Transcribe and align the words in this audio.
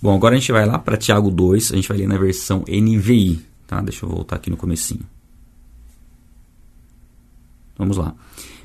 Bom, 0.00 0.14
agora 0.14 0.36
a 0.36 0.38
gente 0.38 0.52
vai 0.52 0.64
lá 0.64 0.78
para 0.78 0.96
Tiago 0.96 1.28
2, 1.28 1.72
a 1.72 1.74
gente 1.74 1.88
vai 1.88 1.98
ler 1.98 2.06
na 2.06 2.16
versão 2.16 2.64
NVI, 2.68 3.44
tá? 3.66 3.80
Deixa 3.80 4.06
eu 4.06 4.08
voltar 4.08 4.36
aqui 4.36 4.48
no 4.48 4.56
comecinho. 4.56 5.04
Vamos 7.76 7.96
lá. 7.96 8.14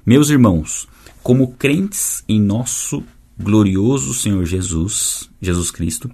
Meus 0.05 0.29
irmãos, 0.29 0.87
como 1.23 1.53
crentes 1.53 2.23
em 2.29 2.39
nosso 2.39 3.03
glorioso 3.35 4.13
Senhor 4.13 4.45
Jesus, 4.45 5.27
Jesus 5.41 5.71
Cristo, 5.71 6.07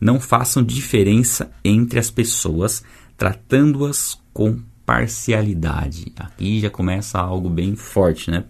não 0.00 0.18
façam 0.18 0.60
diferença 0.60 1.52
entre 1.64 2.00
as 2.00 2.10
pessoas, 2.10 2.82
tratando-as 3.16 4.18
com 4.32 4.58
parcialidade. 4.84 6.12
Aqui 6.16 6.58
já 6.58 6.68
começa 6.68 7.20
algo 7.20 7.48
bem 7.48 7.76
forte, 7.76 8.28
né? 8.28 8.44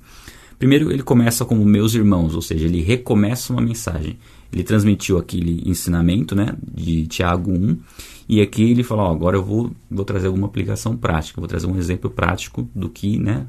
Primeiro, 0.59 0.91
ele 0.91 1.02
começa 1.02 1.45
como 1.45 1.62
meus 1.66 1.95
irmãos, 1.95 2.34
ou 2.34 2.41
seja, 2.41 2.64
ele 2.64 2.80
recomeça 2.80 3.52
uma 3.52 3.61
mensagem. 3.61 4.18
Ele 4.55 4.62
transmitiu 4.62 5.18
aquele 5.18 5.68
ensinamento 5.68 6.37
né, 6.37 6.55
de 6.73 7.09
Tiago 7.09 7.50
1, 7.50 7.77
e 8.28 8.41
aqui 8.41 8.62
ele 8.62 8.84
fala: 8.84 9.02
ó, 9.02 9.11
agora 9.11 9.37
eu 9.37 9.45
vou, 9.45 9.73
vou 9.91 10.05
trazer 10.05 10.28
alguma 10.28 10.47
aplicação 10.47 10.97
prática, 10.97 11.41
vou 11.41 11.48
trazer 11.48 11.66
um 11.66 11.77
exemplo 11.77 12.09
prático 12.09 12.69
do 12.73 12.88
que 12.88 13.19
né, 13.19 13.48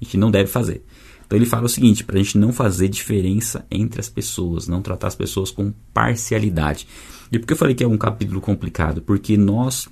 a 0.00 0.04
gente 0.04 0.16
não 0.16 0.30
deve 0.30 0.48
fazer. 0.48 0.84
Então 1.26 1.36
ele 1.36 1.44
fala 1.44 1.66
o 1.66 1.68
seguinte: 1.68 2.04
para 2.04 2.20
a 2.20 2.22
gente 2.22 2.38
não 2.38 2.52
fazer 2.52 2.88
diferença 2.88 3.66
entre 3.68 4.00
as 4.00 4.08
pessoas, 4.08 4.68
não 4.68 4.80
tratar 4.80 5.08
as 5.08 5.16
pessoas 5.16 5.50
com 5.50 5.72
parcialidade. 5.92 6.86
E 7.32 7.38
por 7.40 7.44
que 7.44 7.52
eu 7.54 7.56
falei 7.56 7.74
que 7.74 7.82
é 7.82 7.88
um 7.88 7.98
capítulo 7.98 8.40
complicado? 8.40 9.02
Porque 9.02 9.36
nós 9.36 9.88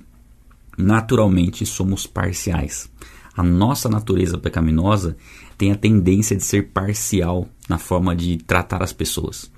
naturalmente 0.77 1.65
somos 1.65 2.07
parciais. 2.07 2.89
A 3.35 3.43
nossa 3.43 3.89
natureza 3.89 4.37
pecaminosa 4.37 5.17
tem 5.57 5.73
a 5.73 5.75
tendência 5.75 6.37
de 6.37 6.43
ser 6.43 6.69
parcial 6.69 7.49
na 7.67 7.77
forma 7.77 8.15
de 8.15 8.37
tratar 8.37 8.81
as 8.81 8.93
pessoas. 8.93 9.51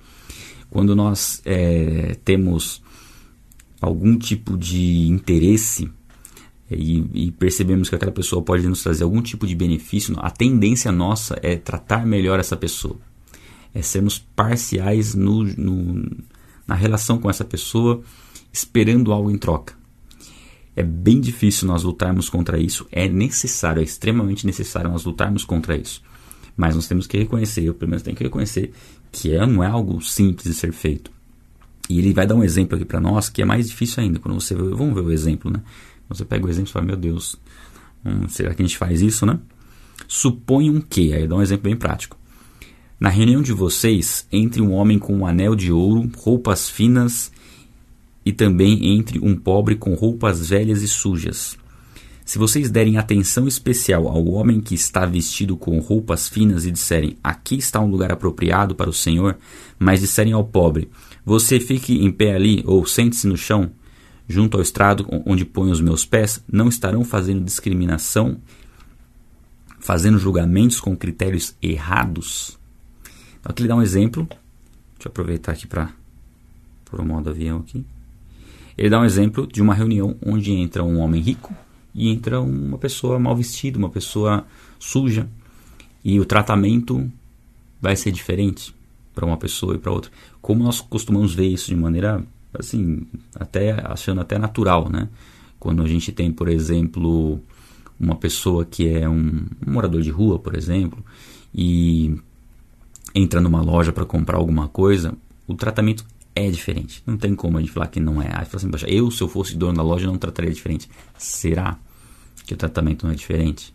Quando 0.70 0.94
nós 0.94 1.42
é, 1.44 2.16
temos 2.24 2.82
algum 3.80 4.16
tipo 4.16 4.56
de 4.56 5.08
interesse 5.08 5.90
é, 6.70 6.76
e, 6.76 7.26
e, 7.26 7.30
percebemos 7.32 7.88
que 7.88 7.94
aquela 7.96 8.12
pessoa 8.12 8.42
pode 8.42 8.66
nos 8.68 8.82
trazer 8.82 9.02
algum 9.04 9.20
tipo 9.20 9.46
de 9.46 9.54
benefício, 9.54 10.14
a 10.18 10.30
tendência 10.30 10.92
nossa 10.92 11.38
é 11.42 11.56
tratar 11.56 12.06
melhor 12.06 12.38
essa 12.38 12.56
pessoa, 12.56 12.96
é 13.74 13.82
sermos 13.82 14.18
parciais 14.18 15.14
no, 15.14 15.42
no, 15.42 16.08
na 16.66 16.74
relação 16.74 17.18
com 17.18 17.28
essa 17.28 17.44
pessoa, 17.44 18.02
esperando 18.52 19.12
algo 19.12 19.30
em 19.30 19.38
troca. 19.38 19.74
É 20.76 20.84
bem 20.84 21.20
difícil 21.20 21.66
nós 21.66 21.82
lutarmos 21.82 22.28
contra 22.28 22.58
isso, 22.58 22.86
é 22.92 23.08
necessário, 23.08 23.80
é 23.80 23.84
extremamente 23.84 24.46
necessário 24.46 24.90
nós 24.90 25.04
lutarmos 25.04 25.44
contra 25.44 25.76
isso. 25.76 26.00
Mas 26.60 26.74
nós 26.74 26.86
temos 26.86 27.06
que 27.06 27.16
reconhecer, 27.16 27.62
eu 27.64 27.72
pelo 27.72 27.88
menos 27.88 28.02
tenho 28.02 28.14
que 28.14 28.22
reconhecer, 28.22 28.70
que 29.10 29.34
é, 29.34 29.46
não 29.46 29.64
é 29.64 29.66
algo 29.66 29.98
simples 30.02 30.44
de 30.44 30.52
ser 30.52 30.74
feito. 30.74 31.10
E 31.88 31.98
ele 31.98 32.12
vai 32.12 32.26
dar 32.26 32.34
um 32.34 32.44
exemplo 32.44 32.76
aqui 32.76 32.84
para 32.84 33.00
nós 33.00 33.30
que 33.30 33.40
é 33.40 33.46
mais 33.46 33.66
difícil 33.66 34.02
ainda. 34.02 34.18
Quando 34.18 34.38
você 34.38 34.54
vamos 34.54 34.92
ver 34.94 35.00
o 35.00 35.10
exemplo, 35.10 35.50
né? 35.50 35.62
Você 36.06 36.22
pega 36.22 36.44
o 36.44 36.50
exemplo 36.50 36.68
e 36.68 36.72
fala, 36.74 36.84
meu 36.84 36.96
Deus, 36.96 37.34
hum, 38.04 38.28
será 38.28 38.52
que 38.52 38.60
a 38.60 38.66
gente 38.66 38.76
faz 38.76 39.00
isso, 39.00 39.24
né? 39.24 39.38
Suponham 40.06 40.82
que, 40.82 41.14
aí 41.14 41.26
dá 41.26 41.34
um 41.34 41.40
exemplo 41.40 41.64
bem 41.64 41.76
prático. 41.76 42.14
Na 43.00 43.08
reunião 43.08 43.40
de 43.40 43.54
vocês, 43.54 44.26
entre 44.30 44.60
um 44.60 44.72
homem 44.72 44.98
com 44.98 45.16
um 45.16 45.24
anel 45.24 45.54
de 45.54 45.72
ouro, 45.72 46.10
roupas 46.14 46.68
finas 46.68 47.32
e 48.22 48.34
também 48.34 48.98
entre 48.98 49.18
um 49.18 49.34
pobre 49.34 49.76
com 49.76 49.94
roupas 49.94 50.50
velhas 50.50 50.82
e 50.82 50.88
sujas. 50.88 51.56
Se 52.30 52.38
vocês 52.38 52.70
derem 52.70 52.96
atenção 52.96 53.48
especial 53.48 54.06
ao 54.06 54.24
homem 54.28 54.60
que 54.60 54.72
está 54.72 55.04
vestido 55.04 55.56
com 55.56 55.80
roupas 55.80 56.28
finas 56.28 56.64
e 56.64 56.70
disserem: 56.70 57.16
Aqui 57.24 57.56
está 57.56 57.80
um 57.80 57.90
lugar 57.90 58.12
apropriado 58.12 58.72
para 58.72 58.88
o 58.88 58.92
Senhor, 58.92 59.36
mas 59.80 59.98
disserem 59.98 60.32
ao 60.32 60.44
pobre: 60.44 60.88
Você 61.24 61.58
fique 61.58 61.92
em 61.92 62.12
pé 62.12 62.36
ali 62.36 62.62
ou 62.64 62.86
sente-se 62.86 63.26
no 63.26 63.36
chão, 63.36 63.72
junto 64.28 64.56
ao 64.56 64.62
estrado 64.62 65.08
onde 65.26 65.44
ponho 65.44 65.72
os 65.72 65.80
meus 65.80 66.04
pés, 66.04 66.40
não 66.46 66.68
estarão 66.68 67.02
fazendo 67.02 67.42
discriminação, 67.42 68.40
fazendo 69.80 70.16
julgamentos 70.16 70.78
com 70.78 70.96
critérios 70.96 71.56
errados. 71.60 72.56
Então, 73.40 73.50
aqui 73.50 73.62
ele 73.62 73.68
dá 73.68 73.74
um 73.74 73.82
exemplo. 73.82 74.24
Deixa 74.28 75.06
eu 75.06 75.10
aproveitar 75.10 75.50
aqui 75.50 75.66
para 75.66 75.90
por 76.84 77.00
o 77.00 77.04
modo 77.04 77.28
avião 77.28 77.58
aqui. 77.58 77.84
Ele 78.78 78.88
dá 78.88 79.00
um 79.00 79.04
exemplo 79.04 79.48
de 79.48 79.60
uma 79.60 79.74
reunião 79.74 80.16
onde 80.24 80.52
entra 80.52 80.84
um 80.84 81.00
homem 81.00 81.20
rico 81.20 81.52
e 81.94 82.08
entra 82.08 82.40
uma 82.40 82.78
pessoa 82.78 83.18
mal 83.18 83.36
vestida, 83.36 83.78
uma 83.78 83.90
pessoa 83.90 84.46
suja. 84.78 85.28
E 86.04 86.18
o 86.18 86.24
tratamento 86.24 87.10
vai 87.80 87.96
ser 87.96 88.12
diferente 88.12 88.74
para 89.14 89.26
uma 89.26 89.36
pessoa 89.36 89.74
e 89.74 89.78
para 89.78 89.92
outra. 89.92 90.10
Como 90.40 90.62
nós 90.62 90.80
costumamos 90.80 91.34
ver 91.34 91.48
isso 91.48 91.68
de 91.68 91.76
maneira 91.76 92.24
assim, 92.58 93.06
até 93.34 93.72
achando 93.86 94.20
até 94.20 94.38
natural, 94.38 94.88
né? 94.88 95.08
Quando 95.58 95.82
a 95.82 95.86
gente 95.86 96.10
tem, 96.10 96.32
por 96.32 96.48
exemplo, 96.48 97.40
uma 97.98 98.16
pessoa 98.16 98.64
que 98.64 98.88
é 98.88 99.08
um, 99.08 99.46
um 99.66 99.72
morador 99.72 100.00
de 100.00 100.10
rua, 100.10 100.38
por 100.38 100.56
exemplo, 100.56 101.04
e 101.54 102.16
entra 103.14 103.40
numa 103.40 103.60
loja 103.60 103.92
para 103.92 104.04
comprar 104.04 104.38
alguma 104.38 104.68
coisa, 104.68 105.14
o 105.46 105.54
tratamento 105.54 106.04
é 106.34 106.50
diferente. 106.50 107.02
Não 107.06 107.16
tem 107.16 107.34
como 107.34 107.58
a 107.58 107.60
gente 107.60 107.72
falar 107.72 107.88
que 107.88 108.00
não 108.00 108.20
é. 108.20 108.26
Aí 108.26 108.44
fala 108.44 108.56
assim, 108.56 108.70
eu, 108.86 109.10
se 109.10 109.22
eu 109.22 109.28
fosse 109.28 109.56
dono 109.56 109.74
da 109.74 109.82
loja, 109.82 110.06
não 110.06 110.18
trataria 110.18 110.52
diferente. 110.52 110.88
Será 111.16 111.76
que 112.46 112.54
o 112.54 112.56
tratamento 112.56 113.04
não 113.04 113.12
é 113.12 113.16
diferente? 113.16 113.74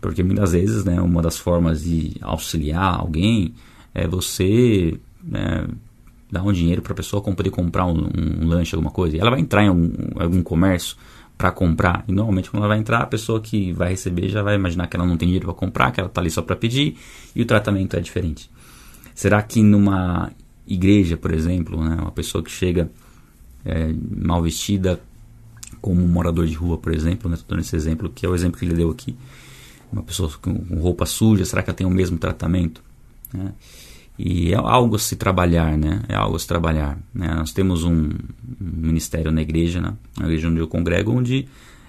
Porque 0.00 0.22
muitas 0.22 0.52
vezes, 0.52 0.84
né, 0.84 1.00
uma 1.00 1.20
das 1.20 1.38
formas 1.38 1.82
de 1.82 2.16
auxiliar 2.20 3.00
alguém 3.00 3.54
é 3.94 4.06
você 4.06 4.98
né, 5.22 5.66
dar 6.30 6.42
um 6.42 6.52
dinheiro 6.52 6.82
para 6.82 6.92
a 6.92 6.96
pessoa 6.96 7.22
poder 7.22 7.50
comprar 7.50 7.86
um, 7.86 8.08
um, 8.16 8.46
lanche, 8.46 8.74
alguma 8.74 8.92
coisa. 8.92 9.16
E 9.16 9.20
ela 9.20 9.30
vai 9.30 9.40
entrar 9.40 9.64
em 9.64 9.68
algum, 9.68 9.90
algum 10.16 10.42
comércio 10.42 10.96
para 11.36 11.50
comprar. 11.50 12.04
E 12.06 12.12
normalmente 12.12 12.50
quando 12.50 12.62
ela 12.62 12.68
vai 12.68 12.78
entrar, 12.78 12.98
a 12.98 13.06
pessoa 13.06 13.40
que 13.40 13.72
vai 13.72 13.90
receber 13.90 14.28
já 14.28 14.42
vai 14.42 14.54
imaginar 14.54 14.86
que 14.86 14.96
ela 14.96 15.06
não 15.06 15.16
tem 15.16 15.28
dinheiro 15.28 15.46
para 15.46 15.54
comprar, 15.54 15.90
que 15.90 16.00
ela 16.00 16.08
está 16.08 16.20
ali 16.20 16.30
só 16.30 16.42
para 16.42 16.56
pedir 16.56 16.96
e 17.34 17.42
o 17.42 17.46
tratamento 17.46 17.96
é 17.96 18.00
diferente. 18.00 18.50
Será 19.14 19.42
que 19.42 19.62
numa 19.62 20.30
igreja, 20.68 21.16
por 21.16 21.32
exemplo, 21.32 21.82
né, 21.82 21.96
uma 22.00 22.12
pessoa 22.12 22.42
que 22.44 22.50
chega 22.50 22.90
é, 23.64 23.92
mal 24.10 24.42
vestida, 24.42 25.00
como 25.80 26.02
um 26.02 26.08
morador 26.08 26.46
de 26.46 26.54
rua, 26.54 26.78
por 26.78 26.92
exemplo, 26.92 27.28
né, 27.28 27.36
estou 27.36 27.56
dando 27.56 27.64
esse 27.64 27.74
exemplo, 27.74 28.10
que 28.10 28.26
é 28.26 28.28
o 28.28 28.34
exemplo 28.34 28.58
que 28.58 28.64
ele 28.64 28.74
deu 28.74 28.90
aqui, 28.90 29.16
uma 29.92 30.02
pessoa 30.02 30.30
com 30.40 30.52
roupa 30.78 31.06
suja, 31.06 31.44
será 31.44 31.62
que 31.62 31.70
ela 31.70 31.76
tem 31.76 31.86
o 31.86 31.90
mesmo 31.90 32.18
tratamento? 32.18 32.82
Né? 33.32 33.52
E 34.18 34.52
é 34.52 34.56
algo 34.56 34.96
a 34.96 34.98
se 34.98 35.14
trabalhar, 35.14 35.78
né? 35.78 36.02
É 36.08 36.16
algo 36.16 36.34
a 36.34 36.38
se 36.40 36.46
trabalhar. 36.46 36.98
Né? 37.14 37.32
Nós 37.34 37.52
temos 37.52 37.84
um, 37.84 38.08
um 38.08 38.16
ministério 38.60 39.30
na 39.30 39.40
igreja, 39.40 39.80
né? 39.80 39.94
na 40.18 40.24
igreja 40.24 40.48
onde 40.48 40.58
eu 40.58 40.66
congrego, 40.66 41.12
onde 41.12 41.48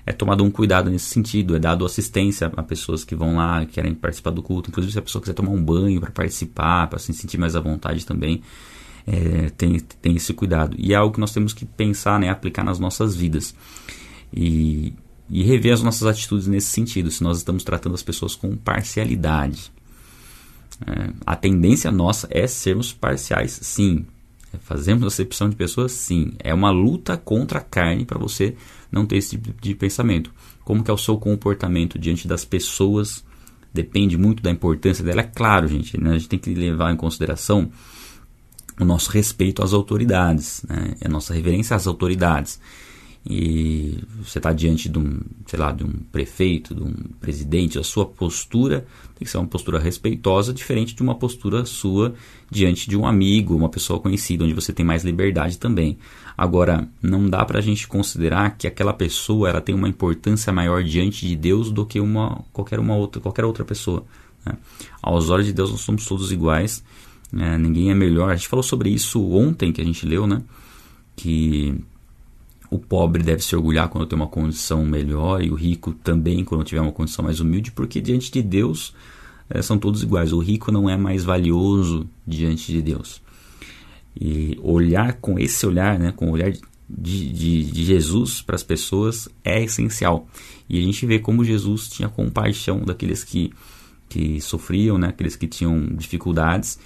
é 0.10 0.12
tomado 0.12 0.44
um 0.44 0.50
cuidado 0.50 0.90
nesse 0.90 1.06
sentido, 1.06 1.56
é 1.56 1.60
dado 1.60 1.86
assistência 1.86 2.52
a 2.58 2.64
pessoas 2.64 3.04
que 3.04 3.14
vão 3.14 3.36
lá, 3.36 3.64
que 3.64 3.74
querem 3.74 3.94
participar 3.94 4.32
do 4.32 4.42
culto. 4.42 4.72
Inclusive, 4.72 4.92
se 4.92 4.98
a 4.98 5.04
pessoa 5.04 5.22
quiser 5.22 5.36
tomar 5.36 5.52
um 5.52 5.64
banho 5.64 6.02
para 6.02 6.10
participar, 6.10 6.88
para 6.88 6.98
se 6.98 7.14
sentir 7.14 7.38
mais 7.38 7.56
à 7.56 7.60
vontade 7.60 8.04
também, 8.04 8.42
é, 9.06 9.52
tem, 9.52 9.80
tem 9.80 10.16
esse 10.16 10.34
cuidado. 10.34 10.76
E 10.80 10.94
é 10.94 10.96
algo 10.96 11.14
que 11.14 11.20
nós 11.20 11.32
temos 11.32 11.54
que 11.54 11.64
pensar, 11.64 12.20
né, 12.20 12.28
aplicar 12.28 12.64
nas 12.64 12.80
nossas 12.80 13.16
vidas. 13.16 13.54
E, 14.34 14.94
e 15.30 15.44
rever 15.44 15.74
as 15.74 15.84
nossas 15.84 16.08
atitudes 16.08 16.48
nesse 16.48 16.72
sentido, 16.72 17.12
se 17.12 17.22
nós 17.22 17.38
estamos 17.38 17.64
tratando 17.64 17.94
as 17.94 18.02
pessoas 18.02 18.36
com 18.36 18.58
parcialidade. 18.58 19.72
É, 20.88 21.12
a 21.24 21.36
tendência 21.36 21.92
nossa 21.92 22.28
é 22.32 22.48
sermos 22.48 22.92
parciais, 22.92 23.60
sim. 23.62 24.08
É 24.52 24.58
fazemos 24.58 25.06
acepção 25.06 25.52
de 25.52 25.56
pessoas, 25.56 25.92
sim. 25.92 26.32
É 26.40 26.52
uma 26.52 26.72
luta 26.72 27.16
contra 27.16 27.60
a 27.60 27.62
carne 27.64 28.06
para 28.06 28.18
você 28.18 28.56
não 28.92 29.06
ter 29.06 29.18
esse 29.18 29.38
tipo 29.38 29.62
de 29.62 29.76
pensamento. 29.76 30.32
Como 30.64 30.84
que 30.84 30.92
é 30.92 30.94
o 30.94 30.98
seu 30.98 31.18
comportamento 31.18 31.98
diante 31.98 32.28
das 32.28 32.46
pessoas? 32.46 33.24
Depende 33.74 34.18
muito 34.18 34.42
da 34.42 34.50
importância 34.50 35.04
dela. 35.04 35.22
É 35.22 35.24
claro, 35.24 35.68
gente, 35.68 36.00
né? 36.00 36.12
a 36.12 36.18
gente 36.18 36.30
tem 36.30 36.40
que 36.40 36.54
levar 36.54 36.92
em 36.92 36.98
consideração 36.98 37.72
o 38.80 38.86
nosso 38.86 39.12
respeito 39.12 39.64
às 39.64 39.74
autoridades, 39.74 40.64
né? 40.68 40.96
a 41.04 41.10
nossa 41.10 41.34
reverência 41.34 41.76
às 41.76 41.86
autoridades 41.86 42.60
e 43.26 44.00
você 44.24 44.40
está 44.40 44.54
diante 44.54 44.88
de 44.88 44.98
um, 44.98 45.20
sei 45.46 45.60
lá, 45.60 45.72
de 45.72 45.84
um 45.84 45.92
prefeito, 46.12 46.74
de 46.74 46.82
um 46.82 46.94
presidente, 47.20 47.78
a 47.78 47.84
sua 47.84 48.06
postura 48.06 48.86
tem 49.16 49.26
que 49.26 49.30
ser 49.30 49.38
uma 49.38 49.48
postura 49.48 49.78
respeitosa, 49.78 50.54
diferente 50.54 50.96
de 50.96 51.04
uma 51.04 51.14
postura 51.14 51.66
sua 51.66 52.14
diante 52.50 52.90
de 52.90 52.96
um 52.96 53.06
amigo, 53.06 53.56
uma 53.56 53.68
pessoa 53.68 54.00
conhecida, 54.00 54.46
onde 54.46 54.54
você 54.54 54.72
tem 54.72 54.86
mais 54.86 55.04
liberdade 55.04 55.58
também. 55.58 55.98
Agora, 56.38 56.88
não 57.02 57.30
dá 57.30 57.44
para 57.44 57.60
a 57.60 57.62
gente 57.62 57.88
considerar 57.88 58.58
que 58.58 58.66
aquela 58.66 58.94
pessoa 58.94 59.50
ela 59.50 59.60
tem 59.60 59.76
uma 59.76 59.90
importância 59.90 60.54
maior 60.54 60.82
diante 60.84 61.28
de 61.28 61.36
Deus 61.36 61.70
do 61.70 61.86
que 61.86 62.00
uma 62.00 62.42
qualquer 62.54 62.80
uma 62.80 62.96
outra 62.96 63.22
qualquer 63.22 63.44
outra 63.44 63.66
pessoa. 63.66 64.06
Né? 64.46 64.58
Aos 65.02 65.30
olhos 65.30 65.46
de 65.46 65.54
Deus 65.54 65.70
nós 65.70 65.82
somos 65.82 66.06
todos 66.06 66.32
iguais, 66.32 66.82
né? 67.32 67.58
ninguém 67.58 67.92
é 67.92 67.94
melhor. 67.94 68.32
A 68.32 68.36
gente 68.38 68.48
falou 68.48 68.64
sobre 68.64 68.90
isso 68.90 69.22
ontem 69.30 69.74
que 69.74 69.82
a 69.82 69.86
gente 69.86 70.06
leu, 70.06 70.26
né? 70.26 70.42
Que 71.18 71.76
o 72.70 72.78
pobre 72.78 73.24
deve 73.24 73.44
se 73.44 73.56
orgulhar 73.56 73.90
quando 73.90 74.06
tem 74.06 74.16
uma 74.16 74.28
condição 74.28 74.86
melhor 74.86 75.44
e 75.44 75.50
o 75.50 75.56
rico 75.56 75.92
também 75.92 76.44
quando 76.44 76.64
tiver 76.64 76.82
uma 76.82 76.92
condição 76.92 77.26
mais 77.26 77.40
humilde, 77.40 77.72
porque 77.72 78.00
diante 78.00 78.32
de 78.32 78.42
Deus 78.42 78.94
é, 79.50 79.62
são 79.62 79.78
todos 79.78 80.04
iguais. 80.04 80.32
O 80.32 80.40
rico 80.40 80.72
não 80.72 80.90
é 80.90 80.96
mais 80.96 81.24
valioso 81.24 82.08
diante 82.28 82.72
de 82.72 82.82
Deus. 82.82 83.22
E 84.20 84.58
olhar 84.62 85.14
com 85.14 85.40
esse 85.40 85.66
olhar, 85.66 85.98
né, 85.98 86.12
com 86.12 86.28
o 86.28 86.32
olhar 86.32 86.52
de, 86.52 87.32
de, 87.32 87.64
de 87.64 87.84
Jesus 87.84 88.42
para 88.42 88.56
as 88.56 88.64
pessoas 88.64 89.28
é 89.44 89.64
essencial. 89.64 90.28
E 90.70 90.78
a 90.78 90.82
gente 90.82 91.06
vê 91.06 91.18
como 91.18 91.44
Jesus 91.44 91.88
tinha 91.90 92.08
compaixão 92.08 92.82
daqueles 92.82 93.24
que, 93.24 93.52
que 94.08 94.40
sofriam, 94.42 94.98
né, 94.98 95.08
aqueles 95.08 95.36
que 95.36 95.48
tinham 95.48 95.88
dificuldades. 95.96 96.80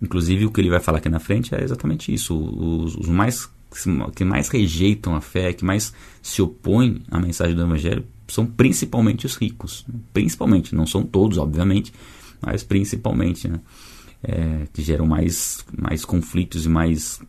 Inclusive, 0.00 0.44
o 0.44 0.50
que 0.50 0.60
ele 0.60 0.68
vai 0.68 0.80
falar 0.80 0.98
aqui 0.98 1.08
na 1.08 1.20
frente 1.20 1.54
é 1.54 1.62
exatamente 1.62 2.12
isso. 2.12 2.36
Os, 2.36 2.96
os 2.96 3.08
mais 3.08 3.48
que 4.14 4.24
mais 4.24 4.48
rejeitam 4.48 5.14
a 5.14 5.20
fé, 5.20 5.52
que 5.52 5.64
mais 5.64 5.92
se 6.20 6.42
opõem 6.42 7.02
à 7.10 7.18
mensagem 7.18 7.54
do 7.54 7.62
Evangelho, 7.62 8.04
são 8.28 8.46
principalmente 8.46 9.26
os 9.26 9.36
ricos. 9.36 9.84
Principalmente, 10.12 10.74
não 10.74 10.86
são 10.86 11.02
todos, 11.02 11.38
obviamente, 11.38 11.92
mas 12.40 12.62
principalmente, 12.62 13.48
né? 13.48 13.60
É, 14.24 14.68
que 14.72 14.82
geram 14.82 15.04
mais, 15.04 15.64
mais 15.76 16.04
conflitos 16.04 16.64
e 16.64 16.68
mais 16.68 17.20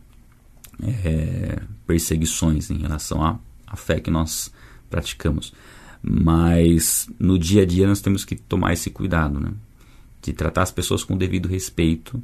é, 0.81 1.59
perseguições 1.87 2.69
em 2.69 2.77
relação 2.77 3.23
à, 3.23 3.39
à 3.65 3.75
fé 3.75 3.99
que 3.99 4.11
nós 4.11 4.51
praticamos. 4.89 5.53
Mas 6.01 7.09
no 7.19 7.39
dia 7.39 7.63
a 7.63 7.65
dia 7.65 7.87
nós 7.87 7.99
temos 7.99 8.23
que 8.23 8.35
tomar 8.35 8.73
esse 8.73 8.89
cuidado, 8.89 9.39
né? 9.39 9.51
De 10.21 10.33
tratar 10.33 10.61
as 10.61 10.71
pessoas 10.71 11.03
com 11.03 11.17
devido 11.17 11.47
respeito. 11.47 12.21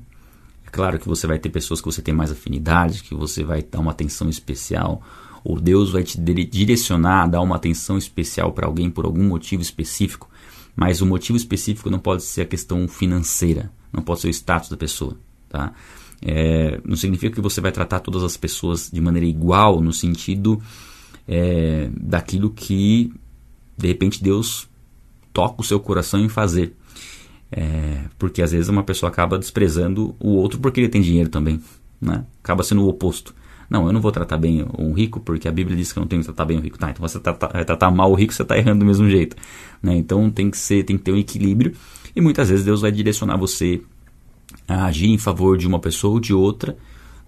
Claro 0.71 1.00
que 1.00 1.07
você 1.07 1.25
vai 1.27 1.39
ter 1.39 1.50
pessoas 1.50 1.81
que 1.81 1.86
você 1.86 2.01
tem 2.01 2.13
mais 2.13 2.31
afinidade, 2.31 3.04
que 3.04 3.16
você 3.16 3.44
vai 3.44 3.62
dar 3.62 3.80
uma 3.80 3.92
atenção 3.92 4.30
especial, 4.30 5.01
ou 5.44 5.60
Deus 5.60 5.92
vai 5.92 6.04
te 6.04 6.19
direcionar 6.19 7.24
a 7.24 7.27
dar 7.27 7.42
uma 7.42 7.56
atenção 7.56 7.98
especial 7.98 8.51
para 8.51 8.68
alguém 8.68 8.89
por 8.89 9.06
algum 9.06 9.24
motivo 9.24 9.62
específico. 9.62 10.30
Mas 10.75 11.01
o 11.01 11.06
motivo 11.06 11.38
específico 11.38 11.89
não 11.89 12.00
pode 12.00 12.24
ser 12.24 12.42
a 12.42 12.45
questão 12.45 12.88
financeira, 12.88 13.71
não 13.92 14.01
pode 14.01 14.21
ser 14.21 14.27
o 14.27 14.30
status 14.30 14.69
da 14.69 14.77
pessoa, 14.77 15.18
tá? 15.50 15.74
É, 16.21 16.80
não 16.86 16.95
significa 16.95 17.36
que 17.36 17.42
você 17.42 17.62
vai 17.62 17.72
tratar 17.72 18.00
todas 18.01 18.24
as 18.24 18.36
pessoas 18.38 18.89
de 18.92 19.01
maneira 19.01 19.25
igual, 19.25 19.81
no 19.81 19.94
sentido 19.94 20.62
é, 21.27 21.89
daquilo 21.95 22.50
que 22.50 23.13
de 23.77 23.88
repente 23.88 24.22
Deus 24.22 24.68
toca 25.31 25.62
o 25.62 25.63
seu 25.63 25.80
coração 25.80 26.19
em 26.19 26.30
fazer. 26.30 26.75
É, 27.51 28.04
porque 28.18 28.42
às 28.42 28.51
vezes 28.51 28.69
uma 28.69 28.84
pessoa 28.84 29.10
acaba 29.10 29.38
desprezando 29.38 30.16
o 30.19 30.30
outro 30.30 30.60
porque 30.60 30.80
ele 30.80 30.90
tem 30.90 31.01
dinheiro 31.01 31.30
também. 31.30 31.62
Né? 32.00 32.24
Acaba 32.44 32.63
sendo 32.63 32.84
o 32.84 32.88
oposto. 32.88 33.34
Não, 33.69 33.86
eu 33.86 33.94
não 33.94 34.01
vou 34.01 34.12
tratar 34.12 34.38
bem 34.38 34.66
um 34.78 34.94
rico 34.94 35.19
porque 35.19 35.48
a 35.48 35.51
Bíblia 35.51 35.78
diz 35.78 35.94
que 35.94 36.00
eu 36.00 36.01
não 36.01 36.07
tenho 36.07 36.22
que 36.22 36.28
tratar 36.28 36.46
bem 36.46 36.57
o 36.57 36.62
rico. 36.62 36.78
Tá, 36.78 36.90
então 36.90 37.07
você 37.07 37.19
vai 37.19 37.66
tratar 37.66 37.92
mal 37.92 38.12
o 38.12 38.16
rico, 38.16 38.34
você 38.34 38.42
está 38.42 38.57
errando 38.57 38.80
do 38.80 38.86
mesmo 38.86 39.10
jeito. 39.10 39.36
Né? 39.81 39.96
Então 39.96 40.30
tem 40.30 40.50
que, 40.50 40.57
ser, 40.57 40.84
tem 40.84 40.98
que 40.98 41.04
ter 41.04 41.12
um 41.12 41.18
equilíbrio. 41.18 41.74
E 42.16 42.22
muitas 42.22 42.50
vezes 42.50 42.66
Deus 42.66 42.81
vai 42.81 42.92
direcionar 42.92 43.38
você 43.38 43.81
a 44.68 44.86
agir 44.86 45.10
em 45.10 45.18
favor 45.18 45.57
de 45.57 45.68
uma 45.68 45.80
pessoa 45.80 46.13
ou 46.13 46.19
de 46.19 46.34
outra, 46.34 46.75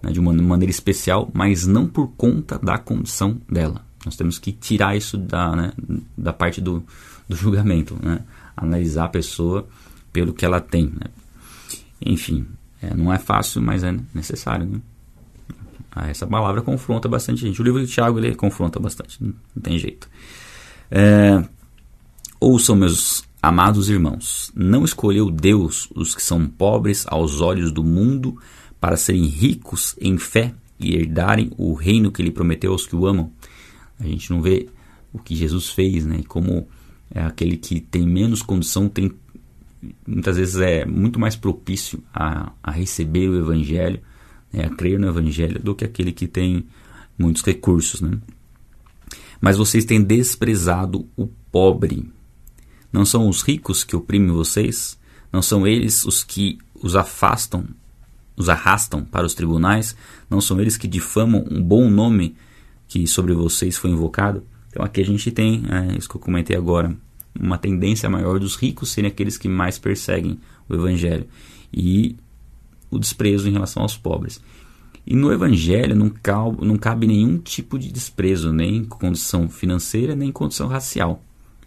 né, 0.02 0.10
de 0.10 0.18
uma 0.18 0.32
maneira 0.32 0.70
especial, 0.70 1.30
mas 1.32 1.66
não 1.66 1.86
por 1.86 2.08
conta 2.16 2.58
da 2.58 2.76
condição 2.76 3.40
dela. 3.48 3.84
Nós 4.04 4.16
temos 4.16 4.38
que 4.38 4.50
tirar 4.50 4.96
isso 4.96 5.16
da, 5.16 5.54
né, 5.54 5.72
da 6.18 6.32
parte 6.32 6.60
do, 6.60 6.82
do 7.28 7.36
julgamento, 7.36 7.96
né? 8.02 8.20
analisar 8.56 9.04
a 9.04 9.08
pessoa 9.08 9.68
pelo 10.12 10.32
que 10.32 10.44
ela 10.44 10.60
tem. 10.60 10.86
Né? 10.86 11.10
Enfim, 12.04 12.46
é, 12.80 12.94
não 12.94 13.12
é 13.12 13.18
fácil, 13.18 13.62
mas 13.62 13.82
é 13.82 13.94
necessário. 14.14 14.66
Né? 14.66 14.80
Ah, 15.90 16.08
essa 16.08 16.26
palavra 16.26 16.62
confronta 16.62 17.08
bastante 17.08 17.42
gente. 17.42 17.60
O 17.60 17.64
livro 17.64 17.84
de 17.84 17.92
Tiago 17.92 18.18
ele 18.18 18.34
confronta 18.34 18.80
bastante, 18.80 19.18
não, 19.22 19.34
tem 19.62 19.78
jeito. 19.78 20.08
É, 20.90 21.42
ouçam, 22.40 22.74
meus 22.74 23.24
amados 23.42 23.88
irmãos, 23.90 24.52
não 24.54 24.84
escolheu 24.84 25.30
Deus 25.30 25.88
os 25.94 26.14
que 26.14 26.22
são 26.22 26.46
pobres 26.46 27.04
aos 27.08 27.40
olhos 27.40 27.72
do 27.72 27.82
mundo 27.82 28.38
para 28.80 28.96
serem 28.96 29.24
ricos 29.26 29.96
em 30.00 30.16
fé 30.16 30.54
e 30.78 30.94
herdarem 30.96 31.50
o 31.56 31.74
reino 31.74 32.10
que 32.10 32.22
ele 32.22 32.30
prometeu 32.30 32.72
aos 32.72 32.86
que 32.86 32.96
o 32.96 33.06
amam. 33.06 33.30
A 33.98 34.04
gente 34.04 34.30
não 34.30 34.40
vê 34.40 34.68
o 35.12 35.18
que 35.18 35.36
Jesus 35.36 35.70
fez, 35.70 36.06
né? 36.06 36.18
E 36.20 36.24
como 36.24 36.66
é 37.14 37.22
aquele 37.22 37.56
que 37.56 37.80
tem 37.80 38.06
menos 38.06 38.42
condição 38.42 38.88
tem 38.88 39.12
muitas 40.06 40.36
vezes 40.36 40.56
é 40.56 40.84
muito 40.84 41.18
mais 41.18 41.34
propício 41.34 42.02
a, 42.14 42.52
a 42.62 42.70
receber 42.70 43.28
o 43.28 43.38
evangelho, 43.38 44.00
né? 44.52 44.64
a 44.64 44.70
crer 44.70 44.98
no 44.98 45.08
evangelho 45.08 45.60
do 45.60 45.74
que 45.74 45.84
aquele 45.84 46.12
que 46.12 46.26
tem 46.26 46.66
muitos 47.18 47.42
recursos, 47.42 48.00
né? 48.00 48.18
Mas 49.40 49.56
vocês 49.56 49.84
têm 49.84 50.00
desprezado 50.02 51.08
o 51.16 51.26
pobre. 51.50 52.08
Não 52.92 53.04
são 53.04 53.28
os 53.28 53.42
ricos 53.42 53.82
que 53.82 53.96
oprimem 53.96 54.30
vocês? 54.30 54.96
Não 55.32 55.42
são 55.42 55.66
eles 55.66 56.04
os 56.04 56.22
que 56.22 56.58
os 56.74 56.94
afastam, 56.94 57.66
os 58.36 58.48
arrastam 58.48 59.04
para 59.04 59.26
os 59.26 59.34
tribunais? 59.34 59.96
Não 60.30 60.40
são 60.40 60.60
eles 60.60 60.76
que 60.76 60.86
difamam 60.86 61.44
um 61.50 61.60
bom 61.60 61.90
nome 61.90 62.36
que 62.86 63.06
sobre 63.06 63.34
vocês 63.34 63.76
foi 63.76 63.90
invocado. 63.90 64.44
Então 64.68 64.84
aqui 64.84 65.00
a 65.00 65.04
gente 65.04 65.30
tem, 65.32 65.64
é, 65.68 65.96
isso 65.96 66.08
que 66.08 66.16
eu 66.16 66.20
comentei 66.20 66.56
agora, 66.56 66.96
uma 67.38 67.58
tendência 67.58 68.08
maior 68.08 68.38
dos 68.38 68.56
ricos 68.56 68.90
serem 68.90 69.08
aqueles 69.08 69.36
que 69.36 69.48
mais 69.48 69.78
perseguem 69.78 70.38
o 70.68 70.74
evangelho 70.74 71.26
e 71.72 72.16
o 72.90 72.98
desprezo 72.98 73.48
em 73.48 73.52
relação 73.52 73.82
aos 73.82 73.96
pobres. 73.96 74.40
E 75.06 75.16
no 75.16 75.32
evangelho 75.32 75.96
não 75.96 76.08
cabe, 76.10 76.64
não 76.64 76.76
cabe 76.76 77.06
nenhum 77.06 77.38
tipo 77.38 77.78
de 77.78 77.90
desprezo, 77.90 78.52
nem 78.52 78.84
condição 78.84 79.48
financeira, 79.48 80.14
nem 80.14 80.30
condição 80.30 80.68
racial. 80.68 81.22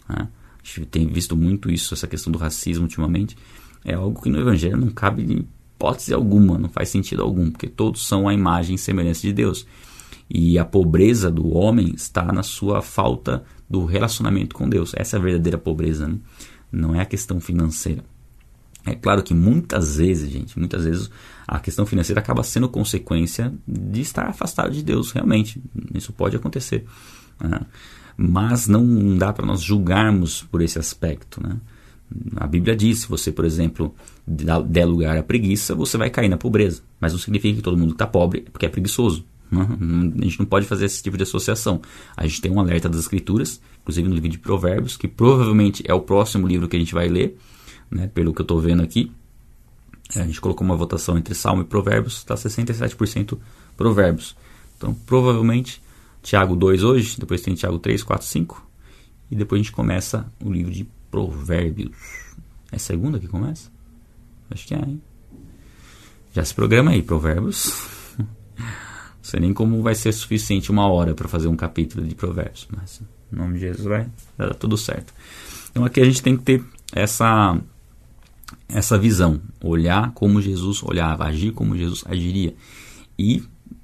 Né? 0.08 0.28
A 0.28 0.66
gente 0.66 0.86
tem 0.86 1.06
visto 1.06 1.36
muito 1.36 1.70
isso, 1.70 1.92
essa 1.92 2.06
questão 2.06 2.32
do 2.32 2.38
racismo 2.38 2.84
ultimamente. 2.84 3.36
É 3.84 3.94
algo 3.94 4.20
que 4.22 4.30
no 4.30 4.40
evangelho 4.40 4.76
não 4.76 4.88
cabe 4.88 5.22
em 5.22 5.46
hipótese 5.76 6.14
alguma, 6.14 6.58
não 6.58 6.68
faz 6.68 6.88
sentido 6.88 7.22
algum, 7.22 7.50
porque 7.50 7.68
todos 7.68 8.06
são 8.06 8.26
a 8.26 8.32
imagem 8.32 8.76
e 8.76 8.78
semelhança 8.78 9.20
de 9.20 9.32
Deus. 9.32 9.66
E 10.28 10.58
a 10.58 10.64
pobreza 10.64 11.30
do 11.30 11.54
homem 11.54 11.92
está 11.94 12.32
na 12.32 12.42
sua 12.42 12.80
falta 12.80 13.44
do 13.68 13.84
relacionamento 13.84 14.54
com 14.54 14.68
Deus. 14.68 14.92
Essa 14.96 15.16
é 15.16 15.18
a 15.18 15.22
verdadeira 15.22 15.58
pobreza, 15.58 16.08
né? 16.08 16.18
não 16.70 16.94
é 16.94 17.00
a 17.00 17.06
questão 17.06 17.40
financeira. 17.40 18.04
É 18.84 18.94
claro 18.94 19.22
que 19.22 19.34
muitas 19.34 19.96
vezes, 19.96 20.30
gente, 20.30 20.56
muitas 20.56 20.84
vezes 20.84 21.10
a 21.46 21.58
questão 21.58 21.84
financeira 21.84 22.20
acaba 22.20 22.44
sendo 22.44 22.68
consequência 22.68 23.52
de 23.66 24.00
estar 24.00 24.26
afastado 24.28 24.72
de 24.72 24.82
Deus, 24.82 25.10
realmente. 25.10 25.60
Isso 25.92 26.12
pode 26.12 26.36
acontecer. 26.36 26.84
Né? 27.40 27.60
Mas 28.16 28.68
não 28.68 29.16
dá 29.18 29.32
para 29.32 29.44
nós 29.44 29.60
julgarmos 29.60 30.42
por 30.44 30.62
esse 30.62 30.78
aspecto. 30.78 31.42
Né? 31.42 31.56
A 32.36 32.46
Bíblia 32.46 32.76
diz: 32.76 33.00
se 33.00 33.08
você, 33.08 33.32
por 33.32 33.44
exemplo, 33.44 33.92
der 34.26 34.84
lugar 34.84 35.16
à 35.16 35.22
preguiça, 35.22 35.74
você 35.74 35.98
vai 35.98 36.08
cair 36.08 36.28
na 36.28 36.36
pobreza. 36.36 36.82
Mas 37.00 37.12
não 37.12 37.18
significa 37.18 37.56
que 37.56 37.62
todo 37.62 37.76
mundo 37.76 37.92
está 37.92 38.06
pobre 38.06 38.44
é 38.46 38.50
porque 38.50 38.66
é 38.66 38.68
preguiçoso. 38.68 39.24
A 39.52 40.24
gente 40.24 40.38
não 40.38 40.46
pode 40.46 40.66
fazer 40.66 40.86
esse 40.86 41.02
tipo 41.02 41.16
de 41.16 41.22
associação. 41.22 41.80
A 42.16 42.26
gente 42.26 42.40
tem 42.40 42.50
um 42.50 42.58
alerta 42.58 42.88
das 42.88 43.00
escrituras, 43.00 43.60
inclusive 43.80 44.08
no 44.08 44.14
livro 44.14 44.28
de 44.28 44.38
Provérbios, 44.38 44.96
que 44.96 45.06
provavelmente 45.06 45.84
é 45.86 45.94
o 45.94 46.00
próximo 46.00 46.46
livro 46.46 46.68
que 46.68 46.76
a 46.76 46.78
gente 46.78 46.94
vai 46.94 47.08
ler, 47.08 47.38
né, 47.90 48.08
pelo 48.08 48.34
que 48.34 48.40
eu 48.40 48.44
estou 48.44 48.60
vendo 48.60 48.82
aqui. 48.82 49.12
A 50.14 50.24
gente 50.24 50.40
colocou 50.40 50.64
uma 50.64 50.76
votação 50.76 51.16
entre 51.18 51.34
Salmo 51.34 51.62
e 51.62 51.64
Provérbios, 51.64 52.18
está 52.18 52.34
67% 52.34 53.38
Provérbios. 53.76 54.36
Então, 54.76 54.94
provavelmente, 54.94 55.82
Tiago 56.22 56.54
2 56.56 56.82
hoje, 56.82 57.18
depois 57.18 57.40
tem 57.40 57.54
Tiago 57.54 57.78
3, 57.78 58.02
4, 58.02 58.26
5, 58.26 58.66
e 59.30 59.36
depois 59.36 59.60
a 59.60 59.62
gente 59.62 59.72
começa 59.72 60.30
o 60.44 60.52
livro 60.52 60.72
de 60.72 60.86
Provérbios. 61.10 61.96
É 62.70 62.78
segunda 62.78 63.18
que 63.18 63.28
começa? 63.28 63.70
Acho 64.50 64.66
que 64.66 64.74
é, 64.74 64.78
hein? 64.78 65.00
Já 66.32 66.44
se 66.44 66.54
programa 66.54 66.90
aí, 66.90 67.02
Provérbios. 67.02 67.95
Sei 69.26 69.40
nem 69.40 69.52
como 69.52 69.82
vai 69.82 69.96
ser 69.96 70.12
suficiente 70.12 70.70
uma 70.70 70.86
hora 70.86 71.12
para 71.12 71.26
fazer 71.26 71.48
um 71.48 71.56
capítulo 71.56 72.06
de 72.06 72.14
Provérbios, 72.14 72.68
mas 72.70 73.02
em 73.32 73.36
nome 73.36 73.54
de 73.54 73.58
Jesus 73.58 73.84
vai 73.84 74.08
dar 74.38 74.54
tudo 74.54 74.76
certo. 74.76 75.12
Então 75.68 75.84
aqui 75.84 76.00
a 76.00 76.04
gente 76.04 76.22
tem 76.22 76.36
que 76.36 76.44
ter 76.44 76.64
essa 76.92 77.58
essa 78.68 78.96
visão, 78.96 79.40
olhar 79.60 80.12
como 80.12 80.40
Jesus 80.40 80.80
olhava, 80.80 81.24
agir 81.24 81.50
como 81.50 81.76
Jesus 81.76 82.04
agiria 82.06 82.54
e 83.18 83.42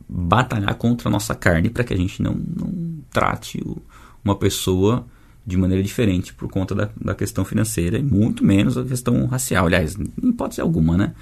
batalhar 0.08 0.76
contra 0.76 1.08
a 1.08 1.10
nossa 1.10 1.34
carne 1.34 1.70
para 1.70 1.82
que 1.82 1.92
a 1.92 1.96
gente 1.96 2.22
não, 2.22 2.34
não 2.34 2.98
trate 3.10 3.60
o, 3.66 3.82
uma 4.24 4.36
pessoa 4.36 5.04
de 5.44 5.56
maneira 5.56 5.82
diferente 5.82 6.32
por 6.32 6.48
conta 6.48 6.72
da, 6.72 6.88
da 7.00 7.16
questão 7.16 7.44
financeira 7.44 7.98
e 7.98 8.02
muito 8.04 8.44
menos 8.44 8.78
a 8.78 8.84
questão 8.84 9.26
racial. 9.26 9.66
Aliás, 9.66 9.96
em 9.96 10.28
hipótese 10.28 10.60
alguma, 10.60 10.96
né? 10.96 11.14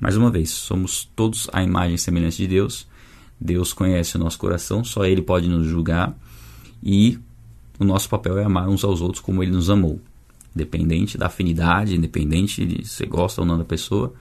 Mais 0.00 0.16
uma 0.16 0.30
vez, 0.30 0.48
somos 0.48 1.04
todos 1.14 1.46
a 1.52 1.62
imagem 1.62 1.96
e 1.96 1.98
semelhança 1.98 2.38
de 2.38 2.46
Deus 2.46 2.87
Deus 3.40 3.72
conhece 3.72 4.16
o 4.16 4.18
nosso 4.18 4.38
coração, 4.38 4.82
só 4.82 5.04
Ele 5.04 5.22
pode 5.22 5.48
nos 5.48 5.66
julgar 5.66 6.16
e 6.82 7.18
o 7.78 7.84
nosso 7.84 8.08
papel 8.08 8.38
é 8.38 8.44
amar 8.44 8.68
uns 8.68 8.82
aos 8.82 9.00
outros 9.00 9.20
como 9.20 9.42
Ele 9.42 9.52
nos 9.52 9.70
amou. 9.70 10.00
Independente 10.54 11.16
da 11.16 11.26
afinidade, 11.26 11.94
independente 11.94 12.66
de 12.66 12.86
se 12.86 13.06
gosta 13.06 13.40
ou 13.40 13.46
não 13.46 13.56
da 13.56 13.64
pessoa, 13.64 14.12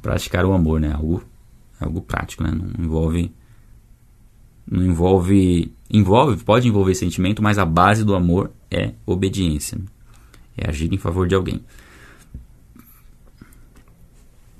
praticar 0.00 0.44
o 0.46 0.52
amor, 0.52 0.80
né? 0.80 0.92
Algo, 0.92 1.22
algo 1.78 2.00
prático, 2.00 2.42
né? 2.42 2.50
Não 2.50 2.84
envolve, 2.84 3.30
não 4.70 4.84
envolve, 4.84 5.72
envolve, 5.90 6.42
pode 6.42 6.68
envolver 6.68 6.94
sentimento, 6.94 7.42
mas 7.42 7.58
a 7.58 7.66
base 7.66 8.04
do 8.04 8.14
amor 8.14 8.50
é 8.70 8.92
obediência, 9.04 9.78
né? 9.78 9.84
é 10.56 10.68
agir 10.68 10.92
em 10.92 10.98
favor 10.98 11.28
de 11.28 11.34
alguém. 11.34 11.60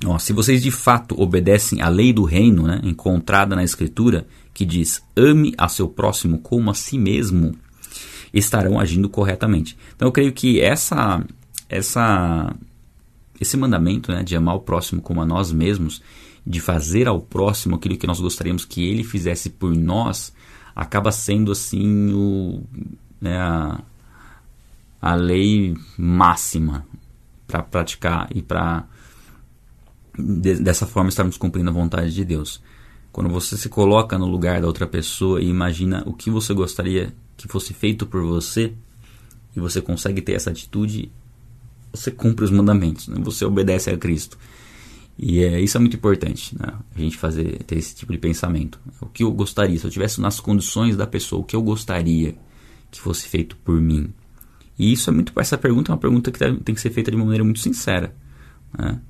Ó, 0.09 0.19
se 0.19 0.33
vocês 0.33 0.63
de 0.63 0.71
fato 0.71 1.21
obedecem 1.21 1.83
à 1.83 1.89
lei 1.89 2.13
do 2.13 2.25
reino, 2.25 2.67
né, 2.67 2.81
encontrada 2.83 3.55
na 3.55 3.63
Escritura, 3.63 4.27
que 4.55 4.65
diz: 4.65 5.03
ame 5.15 5.55
a 5.59 5.69
seu 5.69 5.87
próximo 5.87 6.39
como 6.39 6.71
a 6.71 6.75
si 6.75 6.99
mesmo, 6.99 7.55
estarão 8.33 8.81
agindo 8.81 9.09
corretamente. 9.09 9.77
Então 9.95 10.09
eu 10.09 10.13
creio 10.13 10.33
que 10.33 10.61
essa, 10.61 11.23
essa, 11.69 12.55
esse 13.39 13.57
mandamento 13.57 14.11
né, 14.11 14.23
de 14.23 14.35
amar 14.35 14.57
o 14.57 14.61
próximo 14.61 15.03
como 15.03 15.21
a 15.21 15.27
nós 15.27 15.53
mesmos, 15.53 16.01
de 16.47 16.59
fazer 16.59 17.07
ao 17.07 17.21
próximo 17.21 17.77
aquilo 17.77 17.99
que 17.99 18.07
nós 18.07 18.19
gostaríamos 18.19 18.65
que 18.65 18.83
ele 18.83 19.05
fizesse 19.05 19.51
por 19.51 19.75
nós, 19.77 20.33
acaba 20.75 21.13
sendo 21.13 21.53
assim 21.53 22.15
o, 22.15 22.63
né, 23.21 23.39
a, 23.39 23.81
a 25.03 25.15
lei 25.15 25.77
máxima 25.99 26.87
para 27.47 27.63
praticar 27.63 28.29
e 28.35 28.41
para 28.41 28.87
de, 30.19 30.57
dessa 30.57 30.87
forma 30.87 31.09
estarmos 31.09 31.37
cumprindo 31.37 31.71
a 31.71 31.73
vontade 31.73 32.15
de 32.15 32.25
Deus. 32.25 32.63
Quando 33.13 33.31
você 33.31 33.57
se 33.57 33.69
coloca 33.69 34.19
no 34.19 34.27
lugar 34.27 34.61
da 34.61 34.67
outra 34.67 34.87
pessoa 34.87 35.41
e 35.41 35.49
imagina 35.49 36.03
o 36.07 36.13
que 36.13 36.31
você 36.31 36.53
gostaria 36.53 37.15
que 37.37 37.49
fosse 37.49 37.73
feito 37.73 38.05
por 38.05 38.23
você, 38.23 38.75
e 39.59 39.61
você 39.61 39.81
consegue 39.83 40.23
ter 40.23 40.33
essa 40.33 40.51
atitude, 40.51 41.11
você 41.93 42.11
cumpre 42.11 42.45
os 42.45 42.51
mandamentos, 42.51 43.09
né? 43.09 43.17
você 43.21 43.45
obedece 43.45 43.91
a 43.91 43.97
Cristo. 43.97 44.39
E 45.19 45.43
é, 45.43 45.61
isso 45.61 45.77
é 45.77 45.81
muito 45.81 45.97
importante, 45.97 46.57
né? 46.57 46.75
a 46.95 47.01
gente 47.01 47.17
fazer 47.17 47.63
ter 47.65 47.77
esse 47.77 47.95
tipo 47.95 48.13
de 48.13 48.19
pensamento. 48.19 48.79
O 49.01 49.07
que 49.07 49.25
eu 49.25 49.33
gostaria, 49.33 49.77
se 49.77 49.85
eu 49.85 49.91
tivesse 49.91 50.21
nas 50.21 50.39
condições 50.39 50.97
da 50.97 51.07
pessoa, 51.07 51.43
o 51.43 51.45
que 51.45 51.57
eu 51.57 51.63
gostaria 51.63 52.37
que 52.91 53.01
fosse 53.01 53.29
feito 53.29 53.57
por 53.57 53.81
mim. 53.81 54.13
E 54.79 54.93
isso 54.93 55.11
é 55.11 55.13
muito. 55.13 55.33
Essa 55.39 55.59
pergunta 55.59 55.91
é 55.91 55.93
uma 55.93 55.99
pergunta 55.99 56.31
que 56.31 56.39
tem 56.39 56.75
que 56.75 56.81
ser 56.81 56.91
feita 56.91 57.11
de 57.11 57.17
uma 57.17 57.25
maneira 57.25 57.43
muito 57.43 57.59
sincera. 57.59 58.15
Né? 58.79 59.01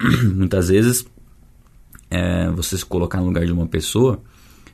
Muitas 0.34 0.68
vezes, 0.68 1.04
é, 2.10 2.50
você 2.50 2.76
se 2.76 2.84
colocar 2.84 3.18
no 3.18 3.26
lugar 3.26 3.44
de 3.44 3.52
uma 3.52 3.66
pessoa, 3.66 4.22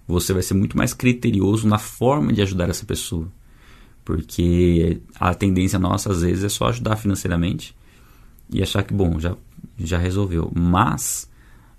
você 0.06 0.33
vai 0.33 0.42
ser 0.42 0.54
muito 0.54 0.76
mais 0.76 0.95
criterioso 0.95 1.66
na 1.66 1.78
forma 1.78 2.33
de 2.33 2.42
ajudar 2.42 2.68
essa 2.68 2.85
pessoa. 2.85 3.28
Porque 4.04 5.00
a 5.18 5.35
tendência 5.35 5.78
nossa, 5.78 6.12
às 6.12 6.23
vezes, 6.23 6.45
é 6.45 6.49
só 6.49 6.68
ajudar 6.68 6.97
financeiramente 6.97 7.75
e 8.49 8.62
achar 8.62 8.85
que, 8.85 8.95
bom, 8.95 9.18
já, 9.18 9.37
já 9.76 9.99
resolveu. 9.99 10.52
Mas, 10.54 11.28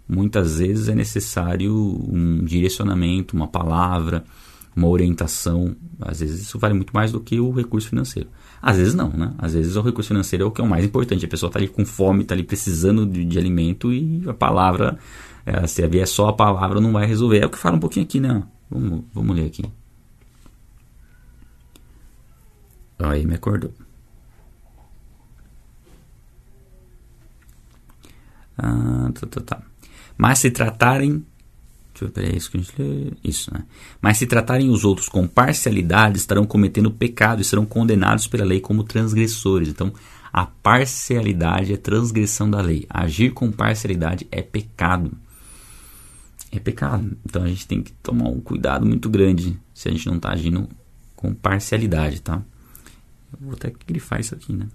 muitas 0.08 0.60
vezes 0.60 0.90
é 0.90 0.96
necessário 0.96 1.74
um 1.74 2.44
direcionamento, 2.44 3.36
uma 3.36 3.48
palavra, 3.48 4.26
uma 4.78 4.88
orientação. 4.88 5.76
Às 6.00 6.20
vezes 6.20 6.42
isso 6.42 6.60
vale 6.60 6.76
muito 6.76 6.94
mais 6.94 7.12
do 7.12 7.20
que 7.20 7.40
o 7.40 7.52
recurso 7.52 7.90
financeiro. 7.90 8.30
Às 8.62 8.78
vezes 8.78 8.94
não, 8.94 9.10
né? 9.10 9.34
Às 9.40 9.54
vezes 9.54 9.76
o 9.76 9.82
recurso 9.82 10.10
financeiro 10.10 10.46
é 10.46 10.48
o 10.48 10.52
que 10.52 10.62
é 10.62 10.64
o 10.64 10.68
mais 10.68 10.86
importante. 10.86 11.26
A 11.26 11.28
pessoa 11.28 11.50
está 11.50 11.60
ali 11.60 11.68
com 11.68 11.84
fome, 11.84 12.22
está 12.22 12.36
ali 12.36 12.44
precisando 12.44 13.06
de, 13.06 13.26
de, 13.26 13.40
alimento 13.40 13.92
e 13.92 14.24
a 14.30 14.34
palavra, 14.34 14.98
é, 15.46 15.66
se 15.66 15.86
vier 15.88 16.08
só 16.08 16.30
a 16.30 16.34
palavra, 16.34 16.80
não 16.80 16.92
vai 16.92 17.08
resolver. 17.08 17.40
É 17.40 17.46
o 17.46 17.50
que 17.50 17.58
fala 17.58 17.76
um 17.76 17.80
pouquinho 17.80 18.06
aqui, 18.06 18.20
né? 18.20 18.44
Vamos, 18.70 19.04
vamos 19.14 19.36
ler 19.36 19.48
aqui. 19.48 19.64
Aí 23.00 23.26
me 23.26 23.36
acordou. 23.36 23.72
Ah, 28.58 29.12
tá, 29.14 29.28
tá, 29.28 29.42
tá. 29.42 29.62
Mas 30.18 30.40
se 30.40 30.50
tratarem 30.50 31.26
Peraí, 32.06 32.38
isso 32.38 32.52
que 32.52 32.58
a 32.58 32.60
gente 32.60 32.74
lê. 32.78 33.12
Isso, 33.24 33.54
né? 33.54 33.64
Mas 34.02 34.18
se 34.18 34.28
tratarem 34.28 34.70
os 34.70 34.84
outros 34.86 35.10
com 35.10 35.28
parcialidade, 35.28 36.18
estarão 36.18 36.46
cometendo 36.46 36.92
pecado 36.92 37.42
e 37.42 37.46
serão 37.46 37.66
condenados 37.66 38.28
pela 38.28 38.46
lei 38.46 38.60
como 38.60 38.84
transgressores. 38.84 39.70
Então, 39.70 39.92
a 40.32 40.46
parcialidade 40.46 41.74
é 41.74 41.78
transgressão 41.78 42.50
da 42.50 42.62
lei. 42.62 42.86
Agir 42.90 43.32
com 43.32 43.52
parcialidade 43.52 44.28
é 44.32 44.42
pecado. 44.42 45.12
É 46.52 46.60
pecado. 46.60 47.18
Então 47.26 47.44
a 47.44 47.48
gente 47.48 47.68
tem 47.68 47.82
que 47.82 47.92
tomar 47.92 48.30
um 48.30 48.40
cuidado 48.40 48.86
muito 48.86 49.10
grande 49.10 49.60
se 49.74 49.90
a 49.90 49.92
gente 49.92 50.06
não 50.08 50.18
está 50.18 50.30
agindo 50.30 50.70
com 51.16 51.34
parcialidade, 51.34 52.22
tá? 52.22 52.44
Eu 53.34 53.48
vou 53.48 53.54
até 53.54 53.74
grifar 53.86 54.20
isso 54.20 54.36
aqui, 54.36 54.54
né? 54.54 54.68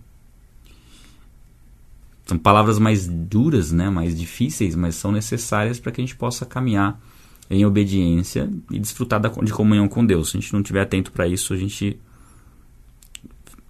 São 2.27 2.39
palavras 2.39 2.79
mais 2.79 3.07
duras, 3.07 3.73
né? 3.73 3.91
mais 3.91 4.19
difíceis, 4.19 4.75
mas 4.75 4.95
são 4.95 5.13
necessárias 5.13 5.81
para 5.81 5.93
que 5.93 6.01
a 6.01 6.05
gente 6.05 6.17
possa 6.17 6.47
caminhar 6.47 7.01
em 7.55 7.65
obediência 7.65 8.49
e 8.71 8.79
desfrutar 8.79 9.21
da, 9.21 9.29
de 9.29 9.53
comunhão 9.53 9.89
com 9.89 10.05
Deus. 10.05 10.31
Se 10.31 10.37
a 10.37 10.41
gente 10.41 10.53
não 10.53 10.61
estiver 10.61 10.81
atento 10.81 11.13
para 11.13 11.27
isso, 11.27 11.53
a 11.53 11.57
gente 11.57 11.99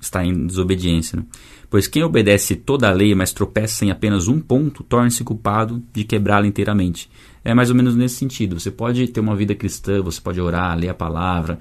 está 0.00 0.24
em 0.24 0.46
desobediência. 0.46 1.18
Né? 1.18 1.26
Pois 1.70 1.86
quem 1.86 2.02
obedece 2.02 2.56
toda 2.56 2.88
a 2.88 2.92
lei, 2.92 3.14
mas 3.14 3.32
tropeça 3.32 3.84
em 3.84 3.90
apenas 3.90 4.28
um 4.28 4.40
ponto, 4.40 4.82
torna-se 4.82 5.24
culpado 5.24 5.82
de 5.92 6.04
quebrá-la 6.04 6.46
inteiramente. 6.46 7.10
É 7.44 7.54
mais 7.54 7.70
ou 7.70 7.76
menos 7.76 7.96
nesse 7.96 8.16
sentido. 8.16 8.58
Você 8.58 8.70
pode 8.70 9.08
ter 9.08 9.20
uma 9.20 9.34
vida 9.34 9.54
cristã, 9.54 10.02
você 10.02 10.20
pode 10.20 10.40
orar, 10.40 10.76
ler 10.78 10.88
a 10.88 10.94
palavra, 10.94 11.58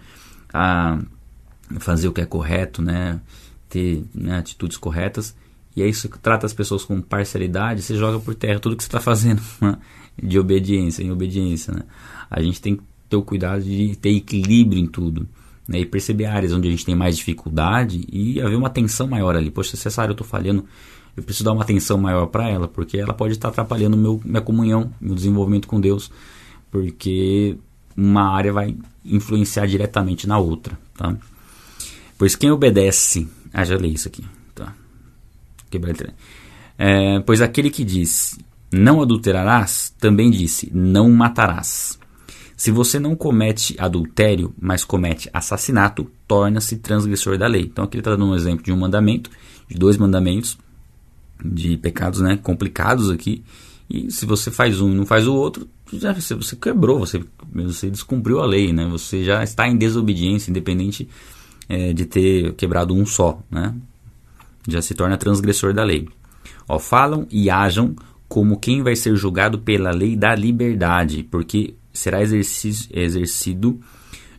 a 0.53 0.99
fazer 1.79 2.07
o 2.07 2.13
que 2.13 2.21
é 2.21 2.25
correto, 2.25 2.81
né? 2.81 3.21
ter 3.69 4.03
né, 4.13 4.37
atitudes 4.37 4.75
corretas, 4.75 5.33
e 5.75 5.81
aí 5.81 5.93
você 5.93 6.07
trata 6.07 6.45
as 6.45 6.53
pessoas 6.53 6.83
com 6.83 7.01
parcialidade, 7.01 7.81
você 7.81 7.95
joga 7.95 8.19
por 8.19 8.35
terra 8.35 8.59
tudo 8.59 8.75
que 8.75 8.83
você 8.83 8.87
está 8.87 8.99
fazendo. 8.99 9.41
Né? 9.61 9.77
de 10.21 10.39
obediência 10.39 11.03
em 11.03 11.11
obediência. 11.11 11.73
Né? 11.73 11.83
A 12.29 12.41
gente 12.41 12.61
tem 12.61 12.75
que 12.75 12.83
ter 13.09 13.15
o 13.15 13.21
cuidado 13.21 13.63
de 13.63 13.95
ter 13.95 14.15
equilíbrio 14.15 14.79
em 14.79 14.87
tudo. 14.87 15.27
Né? 15.67 15.79
E 15.79 15.85
perceber 15.85 16.25
áreas 16.25 16.53
onde 16.53 16.67
a 16.67 16.71
gente 16.71 16.85
tem 16.85 16.95
mais 16.95 17.17
dificuldade 17.17 18.05
e 18.11 18.41
haver 18.41 18.55
uma 18.55 18.67
atenção 18.67 19.07
maior 19.07 19.35
ali. 19.35 19.49
Poxa, 19.49 19.75
se 19.75 19.87
essa 19.87 20.01
área 20.01 20.11
eu 20.11 20.13
estou 20.13 20.27
falhando, 20.27 20.65
eu 21.15 21.23
preciso 21.23 21.43
dar 21.43 21.53
uma 21.53 21.63
atenção 21.63 21.97
maior 21.97 22.27
para 22.27 22.49
ela, 22.49 22.67
porque 22.67 22.97
ela 22.97 23.13
pode 23.13 23.33
estar 23.33 23.49
atrapalhando 23.49 23.97
meu, 23.97 24.21
minha 24.23 24.41
comunhão, 24.41 24.91
meu 24.99 25.15
desenvolvimento 25.15 25.67
com 25.67 25.79
Deus, 25.79 26.11
porque 26.69 27.57
uma 27.95 28.29
área 28.29 28.53
vai 28.53 28.75
influenciar 29.03 29.65
diretamente 29.65 30.27
na 30.27 30.37
outra. 30.37 30.77
Tá? 30.95 31.15
Pois 32.17 32.35
quem 32.35 32.51
obedece. 32.51 33.27
Ah, 33.53 33.65
já 33.65 33.75
li 33.75 33.93
isso 33.93 34.07
aqui. 34.07 34.23
Quebrar 35.71 35.95
é, 36.77 37.19
pois 37.21 37.41
aquele 37.41 37.69
que 37.69 37.83
diz 37.83 38.37
não 38.71 39.01
adulterarás, 39.01 39.93
também 39.99 40.31
disse: 40.31 40.71
não 40.73 41.11
matarás. 41.11 41.99
Se 42.55 42.71
você 42.71 42.99
não 42.99 43.15
comete 43.15 43.75
adultério, 43.79 44.53
mas 44.59 44.83
comete 44.83 45.29
assassinato, 45.33 46.09
torna-se 46.27 46.77
transgressor 46.77 47.37
da 47.37 47.47
lei. 47.47 47.63
Então 47.63 47.83
aqui 47.83 47.97
ele 47.97 48.01
está 48.01 48.11
dando 48.11 48.25
um 48.25 48.35
exemplo 48.35 48.63
de 48.63 48.71
um 48.71 48.77
mandamento, 48.77 49.31
de 49.67 49.77
dois 49.77 49.97
mandamentos, 49.97 50.57
de 51.43 51.75
pecados 51.77 52.21
né, 52.21 52.37
complicados 52.37 53.09
aqui. 53.09 53.43
E 53.89 54.11
se 54.11 54.25
você 54.25 54.51
faz 54.51 54.79
um 54.79 54.91
e 54.91 54.95
não 54.95 55.05
faz 55.05 55.27
o 55.27 55.33
outro, 55.33 55.67
já 55.91 56.13
você 56.13 56.55
quebrou, 56.55 56.99
você, 56.99 57.23
você 57.51 57.89
descumpriu 57.89 58.39
a 58.39 58.45
lei, 58.45 58.71
né? 58.71 58.87
Você 58.89 59.23
já 59.23 59.43
está 59.43 59.67
em 59.67 59.75
desobediência, 59.75 60.49
independente 60.49 61.09
é, 61.67 61.93
de 61.93 62.05
ter 62.05 62.53
quebrado 62.53 62.93
um 62.93 63.05
só, 63.05 63.41
né? 63.49 63.73
Já 64.67 64.81
se 64.81 64.93
torna 64.93 65.17
transgressor 65.17 65.73
da 65.73 65.83
lei. 65.83 66.07
Ó, 66.67 66.79
falam 66.79 67.27
e 67.31 67.49
ajam 67.49 67.95
como 68.27 68.59
quem 68.59 68.81
vai 68.81 68.95
ser 68.95 69.15
julgado 69.15 69.59
pela 69.59 69.91
lei 69.91 70.15
da 70.15 70.33
liberdade, 70.33 71.23
porque 71.29 71.75
será 71.91 72.21
exercido 72.21 73.79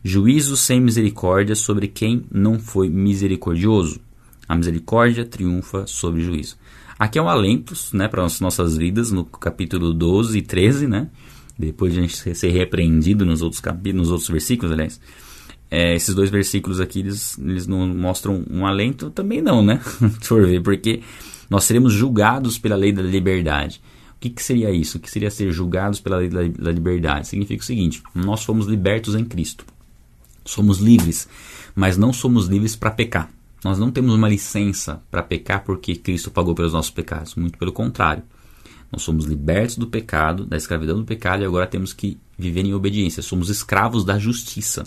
juízo 0.03 0.57
sem 0.57 0.81
misericórdia 0.81 1.55
sobre 1.55 1.87
quem 1.87 2.25
não 2.31 2.59
foi 2.59 2.89
misericordioso. 2.89 4.01
A 4.47 4.55
misericórdia 4.55 5.25
triunfa 5.25 5.85
sobre 5.87 6.21
o 6.21 6.23
juízo. 6.23 6.57
Aqui 6.97 7.17
é 7.17 7.21
um 7.21 7.29
alento 7.29 7.73
né, 7.93 8.07
para 8.07 8.23
as 8.23 8.39
nossas 8.39 8.77
vidas, 8.77 9.11
no 9.11 9.25
capítulo 9.25 9.93
12 9.93 10.37
e 10.37 10.41
13, 10.41 10.87
né? 10.87 11.09
Depois 11.57 11.93
de 11.93 11.99
a 11.99 12.01
gente 12.01 12.35
ser 12.35 12.49
repreendido 12.49 13.25
nos 13.25 13.41
outros, 13.41 13.61
capítulos, 13.61 14.07
nos 14.07 14.11
outros 14.11 14.29
versículos, 14.29 14.71
aliás. 14.71 14.99
É, 15.75 15.95
esses 15.95 16.13
dois 16.13 16.29
versículos 16.29 16.79
aqui, 16.79 16.99
eles, 16.99 17.35
eles 17.39 17.65
não 17.65 17.87
mostram 17.87 18.45
um 18.47 18.63
alento? 18.63 19.09
Também 19.09 19.41
não, 19.41 19.65
né? 19.65 19.81
Se 20.21 20.27
for 20.27 20.45
ver, 20.45 20.61
porque 20.61 21.01
nós 21.49 21.63
seremos 21.63 21.91
julgados 21.91 22.59
pela 22.59 22.75
lei 22.75 22.91
da 22.91 23.01
liberdade. 23.01 23.81
O 24.15 24.19
que, 24.19 24.29
que 24.29 24.43
seria 24.43 24.69
isso? 24.69 24.99
O 24.99 25.01
que 25.01 25.09
seria 25.09 25.31
ser 25.31 25.51
julgados 25.51 25.99
pela 25.99 26.17
lei 26.17 26.29
da 26.29 26.71
liberdade? 26.71 27.27
Significa 27.27 27.63
o 27.63 27.65
seguinte: 27.65 28.03
nós 28.13 28.43
fomos 28.43 28.67
libertos 28.67 29.15
em 29.15 29.25
Cristo. 29.25 29.65
Somos 30.45 30.77
livres, 30.77 31.27
mas 31.73 31.97
não 31.97 32.13
somos 32.13 32.45
livres 32.45 32.75
para 32.75 32.91
pecar. 32.91 33.31
Nós 33.63 33.79
não 33.79 33.89
temos 33.89 34.13
uma 34.13 34.29
licença 34.29 35.01
para 35.09 35.23
pecar 35.23 35.63
porque 35.63 35.95
Cristo 35.95 36.29
pagou 36.29 36.53
pelos 36.53 36.73
nossos 36.73 36.91
pecados. 36.91 37.33
Muito 37.33 37.57
pelo 37.57 37.71
contrário. 37.71 38.21
Nós 38.91 39.01
somos 39.01 39.25
libertos 39.25 39.77
do 39.77 39.87
pecado, 39.87 40.45
da 40.45 40.55
escravidão 40.55 40.99
do 40.99 41.03
pecado 41.03 41.41
e 41.41 41.47
agora 41.47 41.65
temos 41.65 41.93
que 41.93 42.19
viver 42.37 42.63
em 42.63 42.75
obediência. 42.75 43.23
Somos 43.23 43.49
escravos 43.49 44.05
da 44.05 44.19
justiça, 44.19 44.83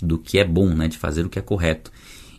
do 0.00 0.18
que 0.18 0.38
é 0.38 0.44
bom, 0.44 0.68
né, 0.74 0.88
de 0.88 0.98
fazer 0.98 1.24
o 1.24 1.28
que 1.28 1.38
é 1.38 1.42
correto. 1.42 1.90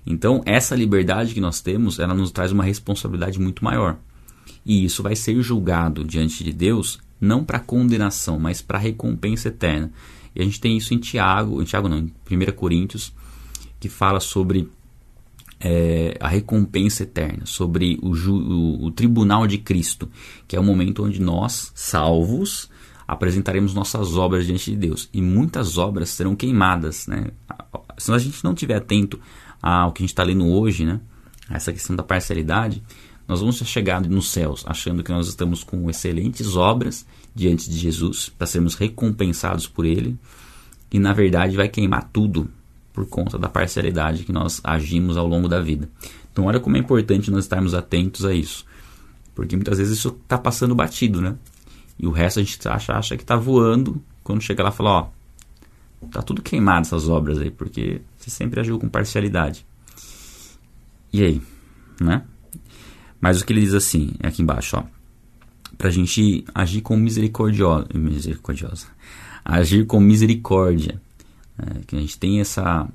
Então, 0.05 0.41
essa 0.45 0.75
liberdade 0.75 1.33
que 1.33 1.41
nós 1.41 1.59
temos, 1.59 1.99
ela 1.99 2.13
nos 2.13 2.31
traz 2.31 2.51
uma 2.51 2.63
responsabilidade 2.63 3.39
muito 3.39 3.63
maior. 3.63 3.97
E 4.65 4.85
isso 4.85 5.03
vai 5.03 5.15
ser 5.15 5.41
julgado 5.41 6.03
diante 6.03 6.43
de 6.43 6.53
Deus 6.53 6.99
não 7.19 7.43
para 7.43 7.59
condenação, 7.59 8.39
mas 8.39 8.61
para 8.61 8.77
recompensa 8.77 9.49
eterna. 9.49 9.91
E 10.35 10.41
a 10.41 10.43
gente 10.43 10.61
tem 10.61 10.77
isso 10.77 10.93
em 10.93 10.99
Tiago, 10.99 11.61
em 11.61 11.65
Tiago 11.65 11.89
não, 11.89 11.97
em 11.97 12.11
1 12.29 12.51
Coríntios, 12.55 13.11
que 13.79 13.89
fala 13.89 14.19
sobre 14.19 14.69
é, 15.59 16.15
a 16.19 16.27
recompensa 16.27 17.03
eterna, 17.03 17.45
sobre 17.45 17.97
o, 18.01 18.13
ju, 18.13 18.35
o, 18.35 18.85
o 18.85 18.91
tribunal 18.91 19.47
de 19.47 19.57
Cristo, 19.57 20.09
que 20.47 20.55
é 20.55 20.59
o 20.59 20.63
momento 20.63 21.03
onde 21.03 21.19
nós, 21.19 21.71
salvos, 21.73 22.69
apresentaremos 23.07 23.73
nossas 23.73 24.17
obras 24.17 24.45
diante 24.45 24.71
de 24.71 24.77
Deus. 24.77 25.09
E 25.13 25.21
muitas 25.21 25.77
obras 25.77 26.09
serão 26.09 26.35
queimadas. 26.35 27.07
Né? 27.07 27.27
Se 27.97 28.11
a 28.11 28.17
gente 28.17 28.43
não 28.43 28.53
estiver 28.53 28.75
atento 28.75 29.19
ao 29.61 29.91
que 29.91 30.01
a 30.01 30.03
gente 30.03 30.11
está 30.11 30.23
lendo 30.23 30.45
hoje, 30.47 30.85
né? 30.85 30.99
essa 31.49 31.71
questão 31.71 31.95
da 31.95 32.03
parcialidade, 32.03 32.83
nós 33.27 33.39
vamos 33.39 33.57
chegar 33.57 34.01
nos 34.01 34.29
céus 34.29 34.63
achando 34.67 35.03
que 35.03 35.11
nós 35.11 35.27
estamos 35.27 35.63
com 35.63 35.89
excelentes 35.89 36.55
obras 36.55 37.05
diante 37.35 37.69
de 37.69 37.77
Jesus 37.77 38.29
para 38.29 38.47
sermos 38.47 38.75
recompensados 38.75 39.67
por 39.67 39.85
Ele 39.85 40.17
e 40.91 40.97
na 40.97 41.13
verdade 41.13 41.55
vai 41.55 41.67
queimar 41.67 42.09
tudo 42.11 42.49
por 42.93 43.05
conta 43.05 43.37
da 43.37 43.49
parcialidade 43.49 44.23
que 44.23 44.31
nós 44.31 44.61
agimos 44.63 45.17
ao 45.17 45.27
longo 45.27 45.47
da 45.47 45.61
vida. 45.61 45.89
Então 46.31 46.45
olha 46.45 46.59
como 46.59 46.77
é 46.77 46.79
importante 46.79 47.29
nós 47.29 47.43
estarmos 47.43 47.73
atentos 47.73 48.25
a 48.25 48.33
isso, 48.33 48.65
porque 49.35 49.55
muitas 49.55 49.77
vezes 49.77 49.97
isso 49.97 50.17
está 50.23 50.37
passando 50.37 50.73
batido, 50.73 51.21
né? 51.21 51.35
E 51.99 52.05
o 52.05 52.11
resto 52.11 52.39
a 52.39 52.43
gente 52.43 52.67
acha, 52.67 52.93
acha 52.93 53.17
que 53.17 53.23
está 53.23 53.35
voando 53.35 54.01
quando 54.23 54.41
chega 54.41 54.63
lá 54.63 54.71
fala, 54.71 54.89
ó, 54.89 55.09
tá 56.11 56.21
tudo 56.21 56.41
queimado 56.41 56.81
essas 56.81 57.07
obras 57.09 57.39
aí, 57.39 57.49
porque 57.49 58.01
você 58.17 58.29
sempre 58.29 58.59
agiu 58.59 58.77
com 58.77 58.89
parcialidade. 58.89 59.65
E 61.11 61.23
aí, 61.23 61.41
né? 61.99 62.23
Mas 63.19 63.41
o 63.41 63.45
que 63.45 63.53
ele 63.53 63.61
diz 63.61 63.73
assim, 63.73 64.11
aqui 64.21 64.41
embaixo, 64.41 64.77
ó. 64.77 64.83
Pra 65.77 65.89
gente 65.89 66.43
agir 66.53 66.81
com 66.81 66.97
misericordiosa. 66.97 67.87
misericordiosa 67.93 68.87
agir 69.47 69.85
com 69.85 69.99
misericórdia. 69.99 71.01
É, 71.57 71.79
que 71.87 71.95
a 71.95 71.99
gente 71.99 72.19
tem 72.19 72.39
essa, 72.39 72.87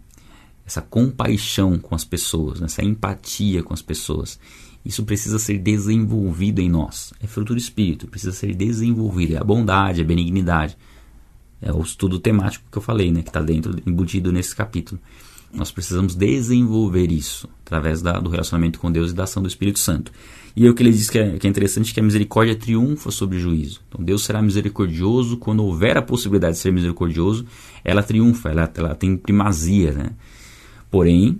essa 0.64 0.80
compaixão 0.80 1.78
com 1.78 1.94
as 1.94 2.04
pessoas, 2.04 2.60
né? 2.60 2.66
essa 2.66 2.84
empatia 2.84 3.62
com 3.62 3.74
as 3.74 3.82
pessoas. 3.82 4.38
Isso 4.84 5.04
precisa 5.04 5.38
ser 5.38 5.58
desenvolvido 5.58 6.60
em 6.60 6.68
nós. 6.68 7.12
É 7.20 7.26
fruto 7.26 7.54
do 7.54 7.58
Espírito, 7.58 8.08
precisa 8.08 8.32
ser 8.32 8.54
desenvolvido. 8.54 9.34
É 9.34 9.38
a 9.38 9.44
bondade, 9.44 10.00
a 10.00 10.04
benignidade. 10.04 10.76
É 11.60 11.72
o 11.72 11.80
estudo 11.80 12.18
temático 12.18 12.64
que 12.70 12.76
eu 12.76 12.82
falei, 12.82 13.12
né? 13.12 13.22
que 13.22 13.28
está 13.28 13.40
dentro, 13.40 13.76
embutido 13.86 14.32
nesse 14.32 14.54
capítulo. 14.54 15.00
Nós 15.52 15.70
precisamos 15.70 16.14
desenvolver 16.14 17.12
isso 17.12 17.48
através 17.64 18.02
da, 18.02 18.18
do 18.18 18.30
relacionamento 18.30 18.80
com 18.80 18.90
Deus 18.90 19.12
e 19.12 19.14
da 19.14 19.24
ação 19.24 19.42
do 19.42 19.48
Espírito 19.48 19.78
Santo. 19.78 20.10
E 20.56 20.64
aí 20.64 20.70
o 20.70 20.74
que 20.74 20.82
ele 20.82 20.90
diz 20.90 21.08
que 21.08 21.18
é, 21.18 21.38
que 21.38 21.46
é 21.46 21.50
interessante 21.50 21.90
é 21.90 21.94
que 21.94 22.00
a 22.00 22.02
misericórdia 22.02 22.56
triunfa 22.56 23.10
sobre 23.10 23.36
o 23.36 23.40
juízo. 23.40 23.80
Então 23.88 24.02
Deus 24.04 24.24
será 24.24 24.42
misericordioso 24.42 25.36
quando 25.36 25.62
houver 25.62 25.96
a 25.96 26.02
possibilidade 26.02 26.56
de 26.56 26.62
ser 26.62 26.72
misericordioso, 26.72 27.46
ela 27.84 28.02
triunfa, 28.02 28.50
ela, 28.50 28.70
ela 28.74 28.94
tem 28.94 29.16
primazia. 29.16 29.92
Né? 29.92 30.10
Porém, 30.90 31.38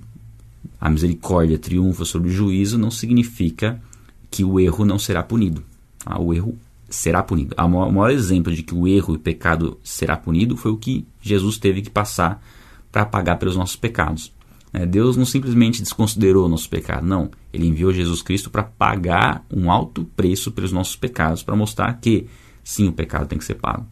a 0.82 0.90
misericórdia 0.90 1.56
triunfa 1.56 2.04
sobre 2.04 2.28
o 2.28 2.32
juízo 2.32 2.76
não 2.76 2.90
significa 2.90 3.80
que 4.28 4.42
o 4.42 4.58
erro 4.58 4.84
não 4.84 4.98
será 4.98 5.22
punido. 5.22 5.62
Ah, 6.04 6.20
o 6.20 6.34
erro 6.34 6.58
será 6.90 7.22
punido. 7.22 7.54
O 7.56 7.68
maior, 7.68 7.88
o 7.88 7.92
maior 7.92 8.10
exemplo 8.10 8.52
de 8.52 8.64
que 8.64 8.74
o 8.74 8.88
erro 8.88 9.14
e 9.14 9.16
o 9.16 9.20
pecado 9.20 9.78
será 9.84 10.16
punido 10.16 10.56
foi 10.56 10.72
o 10.72 10.76
que 10.76 11.06
Jesus 11.20 11.56
teve 11.56 11.82
que 11.82 11.88
passar 11.88 12.44
para 12.90 13.06
pagar 13.06 13.36
pelos 13.36 13.54
nossos 13.54 13.76
pecados. 13.76 14.32
É, 14.72 14.84
Deus 14.84 15.16
não 15.16 15.24
simplesmente 15.24 15.82
desconsiderou 15.82 16.46
o 16.46 16.48
nosso 16.48 16.68
pecado, 16.68 17.06
não. 17.06 17.30
Ele 17.52 17.68
enviou 17.68 17.92
Jesus 17.92 18.20
Cristo 18.20 18.50
para 18.50 18.64
pagar 18.64 19.46
um 19.48 19.70
alto 19.70 20.04
preço 20.16 20.50
pelos 20.50 20.72
nossos 20.72 20.96
pecados, 20.96 21.44
para 21.44 21.54
mostrar 21.54 21.92
que, 22.00 22.26
sim, 22.64 22.88
o 22.88 22.92
pecado 22.92 23.28
tem 23.28 23.38
que 23.38 23.44
ser 23.44 23.54
pago. 23.54 23.86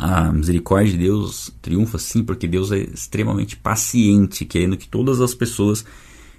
A 0.00 0.32
misericórdia 0.32 0.92
de 0.92 0.98
Deus 0.98 1.52
triunfa, 1.60 1.98
sim, 1.98 2.24
porque 2.24 2.48
Deus 2.48 2.72
é 2.72 2.78
extremamente 2.78 3.54
paciente, 3.54 4.46
querendo 4.46 4.78
que 4.78 4.88
todas 4.88 5.20
as 5.20 5.34
pessoas 5.34 5.84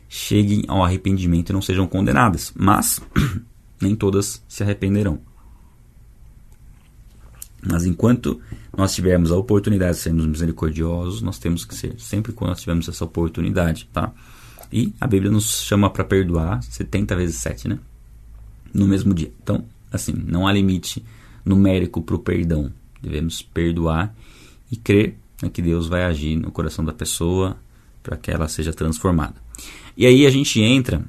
cheguem 0.09 0.63
ao 0.67 0.83
arrependimento 0.83 1.51
e 1.51 1.53
não 1.53 1.61
sejam 1.61 1.85
condenadas. 1.85 2.51
Mas 2.55 2.99
nem 3.79 3.95
todas 3.95 4.43
se 4.47 4.63
arrependerão. 4.63 5.19
Mas 7.61 7.85
enquanto 7.85 8.41
nós 8.75 8.95
tivermos 8.95 9.31
a 9.31 9.37
oportunidade 9.37 9.97
de 9.97 10.01
sermos 10.01 10.25
misericordiosos, 10.25 11.21
nós 11.21 11.37
temos 11.37 11.63
que 11.63 11.75
ser 11.75 11.99
sempre 11.99 12.33
quando 12.33 12.49
nós 12.49 12.61
tivermos 12.61 12.89
essa 12.89 13.05
oportunidade, 13.05 13.87
tá? 13.93 14.11
E 14.73 14.91
a 14.99 15.05
Bíblia 15.05 15.29
nos 15.29 15.61
chama 15.61 15.87
para 15.87 16.03
perdoar 16.03 16.63
70 16.63 17.15
vezes 17.15 17.35
7, 17.35 17.67
né? 17.67 17.77
No 18.73 18.87
mesmo 18.87 19.13
dia. 19.13 19.31
Então, 19.43 19.63
assim, 19.91 20.13
não 20.13 20.47
há 20.47 20.51
limite 20.51 21.05
numérico 21.45 22.01
para 22.01 22.15
o 22.15 22.19
perdão. 22.19 22.73
Devemos 23.01 23.41
perdoar 23.41 24.15
e 24.71 24.75
crer 24.75 25.17
né, 25.41 25.49
que 25.49 25.61
Deus 25.61 25.87
vai 25.87 26.03
agir 26.03 26.35
no 26.35 26.51
coração 26.51 26.85
da 26.85 26.93
pessoa 26.93 27.57
para 28.03 28.17
que 28.17 28.31
ela 28.31 28.47
seja 28.47 28.73
transformada. 28.73 29.35
E 29.95 30.05
aí 30.05 30.25
a 30.25 30.29
gente 30.29 30.61
entra 30.61 31.03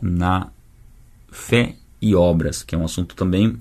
na 0.00 0.50
fé 1.30 1.76
e 2.00 2.14
obras, 2.14 2.62
que 2.62 2.74
é 2.74 2.78
um 2.78 2.84
assunto 2.84 3.14
também 3.14 3.60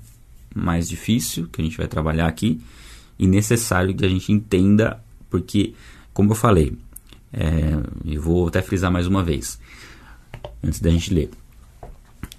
mais 0.54 0.88
difícil 0.88 1.48
que 1.48 1.62
a 1.62 1.64
gente 1.64 1.78
vai 1.78 1.88
trabalhar 1.88 2.28
aqui 2.28 2.62
e 3.18 3.28
necessário 3.28 3.96
que 3.96 4.06
a 4.06 4.10
gente 4.10 4.32
entenda, 4.32 5.04
porque, 5.30 5.74
como 6.14 6.32
eu 6.32 6.36
falei, 6.36 6.78
é, 7.34 7.74
eu 8.06 8.22
vou 8.22 8.48
até 8.48 8.62
frisar 8.62 8.92
mais 8.92 9.08
uma 9.08 9.24
vez, 9.24 9.60
antes 10.64 10.80
da 10.80 10.90
gente 10.90 11.14
ler. 11.14 11.30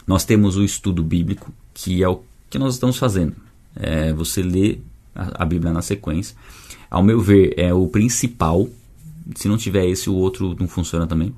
Nós 0.06 0.24
temos 0.24 0.56
o 0.56 0.64
estudo 0.64 1.02
bíblico, 1.02 1.52
que 1.74 2.02
é 2.02 2.08
o 2.08 2.22
que 2.48 2.58
nós 2.58 2.74
estamos 2.74 2.96
fazendo. 2.96 3.36
É, 3.78 4.12
você 4.12 4.42
lê 4.42 4.78
a, 5.14 5.42
a 5.42 5.46
Bíblia 5.46 5.72
na 5.72 5.80
sequência. 5.80 6.36
Ao 6.90 7.02
meu 7.02 7.20
ver, 7.20 7.54
é 7.56 7.72
o 7.72 7.86
principal. 7.86 8.68
Se 9.36 9.48
não 9.48 9.56
tiver 9.56 9.86
esse, 9.86 10.10
o 10.10 10.14
outro 10.14 10.56
não 10.58 10.66
funciona 10.66 11.06
também. 11.06 11.34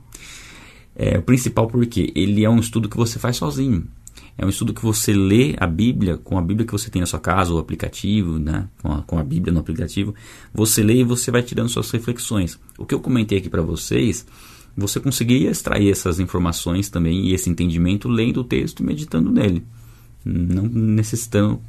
É 0.94 1.18
o 1.18 1.22
principal 1.22 1.66
porque 1.66 2.12
ele 2.14 2.44
é 2.44 2.50
um 2.50 2.58
estudo 2.58 2.88
que 2.88 2.96
você 2.96 3.18
faz 3.18 3.36
sozinho. 3.36 3.86
É 4.38 4.44
um 4.44 4.48
estudo 4.48 4.72
que 4.72 4.82
você 4.82 5.12
lê 5.12 5.54
a 5.58 5.66
Bíblia, 5.66 6.16
com 6.16 6.38
a 6.38 6.42
Bíblia 6.42 6.66
que 6.66 6.72
você 6.72 6.88
tem 6.88 7.00
na 7.00 7.06
sua 7.06 7.20
casa, 7.20 7.52
ou 7.52 7.58
aplicativo, 7.58 8.38
né? 8.38 8.68
com, 8.82 8.92
a, 8.92 9.02
com 9.02 9.18
a 9.18 9.22
Bíblia 9.22 9.52
no 9.52 9.60
aplicativo. 9.60 10.14
Você 10.54 10.82
lê 10.82 11.00
e 11.00 11.04
você 11.04 11.30
vai 11.30 11.42
tirando 11.42 11.68
suas 11.68 11.90
reflexões. 11.90 12.58
O 12.78 12.86
que 12.86 12.94
eu 12.94 13.00
comentei 13.00 13.38
aqui 13.38 13.50
para 13.50 13.60
vocês, 13.60 14.26
você 14.76 14.98
conseguiria 14.98 15.50
extrair 15.50 15.90
essas 15.90 16.20
informações 16.20 16.88
também 16.88 17.26
e 17.26 17.34
esse 17.34 17.50
entendimento 17.50 18.08
lendo 18.08 18.40
o 18.40 18.44
texto 18.44 18.80
e 18.80 18.82
meditando 18.82 19.30
nele. 19.30 19.62
Não 20.24 20.64
necessitando 20.64 21.60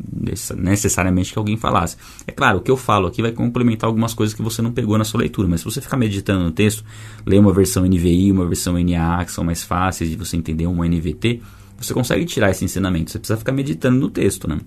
necessariamente 0.58 1.32
que 1.32 1.40
alguém 1.40 1.56
falasse. 1.56 1.96
É 2.28 2.32
claro, 2.32 2.58
o 2.58 2.62
que 2.62 2.70
eu 2.70 2.76
falo 2.76 3.08
aqui 3.08 3.22
vai 3.22 3.32
complementar 3.32 3.88
algumas 3.88 4.14
coisas 4.14 4.36
que 4.36 4.42
você 4.42 4.62
não 4.62 4.72
pegou 4.72 4.98
na 4.98 5.06
sua 5.06 5.22
leitura, 5.22 5.48
mas 5.48 5.62
se 5.62 5.66
você 5.66 5.80
ficar 5.80 5.96
meditando 5.96 6.44
no 6.44 6.52
texto, 6.52 6.84
ler 7.26 7.40
uma 7.40 7.54
versão 7.54 7.86
NVI, 7.86 8.32
uma 8.32 8.46
versão 8.46 8.74
NA, 8.78 9.24
que 9.24 9.32
são 9.32 9.44
mais 9.44 9.64
fáceis 9.64 10.10
de 10.10 10.18
você 10.18 10.36
entender, 10.36 10.68
uma 10.68 10.86
NVT, 10.86 11.42
você 11.78 11.94
consegue 11.94 12.26
tirar 12.26 12.52
esse 12.52 12.66
ensinamento. 12.66 13.12
Você 13.12 13.20
precisa 13.20 13.38
ficar 13.38 13.54
meditando 13.54 13.98
no 13.98 14.10
texto, 14.10 14.50
né? 14.50 14.60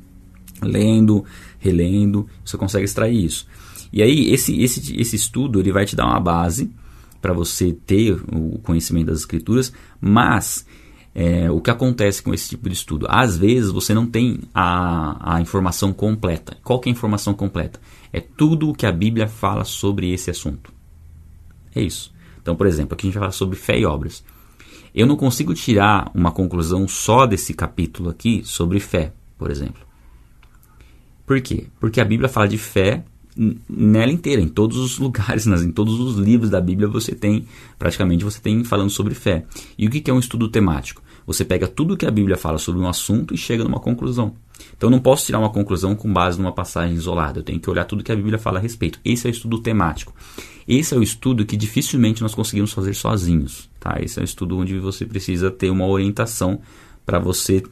Lendo, 0.62 1.24
relendo, 1.58 2.26
você 2.44 2.56
consegue 2.56 2.86
extrair 2.86 3.22
isso. 3.22 3.46
E 3.92 4.02
aí, 4.02 4.32
esse, 4.32 4.60
esse, 4.62 4.98
esse 4.98 5.14
estudo 5.14 5.60
ele 5.60 5.70
vai 5.70 5.84
te 5.84 5.94
dar 5.94 6.06
uma 6.06 6.18
base 6.18 6.70
para 7.20 7.32
você 7.32 7.72
ter 7.72 8.18
o 8.32 8.58
conhecimento 8.58 9.06
das 9.06 9.20
escrituras, 9.20 9.72
mas 10.00 10.66
é, 11.14 11.48
o 11.50 11.60
que 11.60 11.70
acontece 11.70 12.22
com 12.22 12.34
esse 12.34 12.48
tipo 12.48 12.68
de 12.68 12.74
estudo? 12.74 13.06
Às 13.08 13.36
vezes 13.36 13.70
você 13.70 13.94
não 13.94 14.06
tem 14.06 14.40
a, 14.52 15.36
a 15.36 15.40
informação 15.40 15.92
completa. 15.92 16.56
Qual 16.64 16.80
que 16.80 16.88
é 16.88 16.90
a 16.90 16.94
informação 16.94 17.32
completa? 17.32 17.80
É 18.12 18.20
tudo 18.20 18.70
o 18.70 18.74
que 18.74 18.84
a 18.84 18.92
Bíblia 18.92 19.28
fala 19.28 19.64
sobre 19.64 20.12
esse 20.12 20.30
assunto. 20.30 20.72
É 21.74 21.80
isso. 21.80 22.12
Então, 22.42 22.56
por 22.56 22.66
exemplo, 22.66 22.94
aqui 22.94 23.06
a 23.06 23.08
gente 23.08 23.14
vai 23.14 23.22
falar 23.22 23.32
sobre 23.32 23.56
fé 23.56 23.78
e 23.78 23.86
obras. 23.86 24.24
Eu 24.94 25.06
não 25.06 25.16
consigo 25.16 25.54
tirar 25.54 26.10
uma 26.14 26.32
conclusão 26.32 26.86
só 26.88 27.26
desse 27.26 27.54
capítulo 27.54 28.10
aqui 28.10 28.42
sobre 28.44 28.80
fé, 28.80 29.12
por 29.38 29.50
exemplo. 29.50 29.82
Por 31.26 31.40
quê? 31.40 31.68
Porque 31.80 32.00
a 32.00 32.04
Bíblia 32.04 32.28
fala 32.28 32.46
de 32.48 32.58
fé 32.58 33.04
nela 33.68 34.12
inteira, 34.12 34.40
em 34.40 34.48
todos 34.48 34.76
os 34.76 34.98
lugares, 34.98 35.46
nas, 35.46 35.62
em 35.62 35.70
todos 35.70 35.98
os 35.98 36.16
livros 36.16 36.50
da 36.50 36.60
Bíblia 36.60 36.88
você 36.88 37.14
tem, 37.14 37.46
praticamente 37.78 38.24
você 38.24 38.40
tem 38.40 38.62
falando 38.64 38.90
sobre 38.90 39.14
fé. 39.14 39.44
E 39.76 39.86
o 39.86 39.90
que 39.90 40.10
é 40.10 40.14
um 40.14 40.18
estudo 40.18 40.48
temático? 40.48 41.02
Você 41.26 41.44
pega 41.44 41.66
tudo 41.66 41.96
que 41.96 42.06
a 42.06 42.10
Bíblia 42.10 42.36
fala 42.36 42.58
sobre 42.58 42.80
um 42.80 42.88
assunto 42.88 43.34
e 43.34 43.36
chega 43.36 43.64
numa 43.64 43.80
conclusão. 43.80 44.34
Então 44.76 44.88
eu 44.88 44.90
não 44.90 45.00
posso 45.00 45.26
tirar 45.26 45.38
uma 45.38 45.50
conclusão 45.50 45.94
com 45.94 46.12
base 46.12 46.38
numa 46.38 46.52
passagem 46.52 46.94
isolada, 46.94 47.40
eu 47.40 47.42
tenho 47.42 47.60
que 47.60 47.68
olhar 47.68 47.84
tudo 47.84 48.04
que 48.04 48.12
a 48.12 48.16
Bíblia 48.16 48.38
fala 48.38 48.58
a 48.58 48.62
respeito. 48.62 49.00
Esse 49.04 49.26
é 49.26 49.30
o 49.30 49.32
estudo 49.32 49.58
temático. 49.58 50.14
Esse 50.66 50.94
é 50.94 50.96
o 50.96 51.02
estudo 51.02 51.44
que 51.44 51.56
dificilmente 51.56 52.22
nós 52.22 52.34
conseguimos 52.34 52.72
fazer 52.72 52.94
sozinhos. 52.94 53.68
Tá? 53.78 53.98
Esse 54.00 54.18
é 54.18 54.22
um 54.22 54.24
estudo 54.24 54.58
onde 54.58 54.78
você 54.78 55.04
precisa 55.04 55.50
ter 55.50 55.70
uma 55.70 55.86
orientação 55.86 56.60
para 57.04 57.18
você 57.18 57.62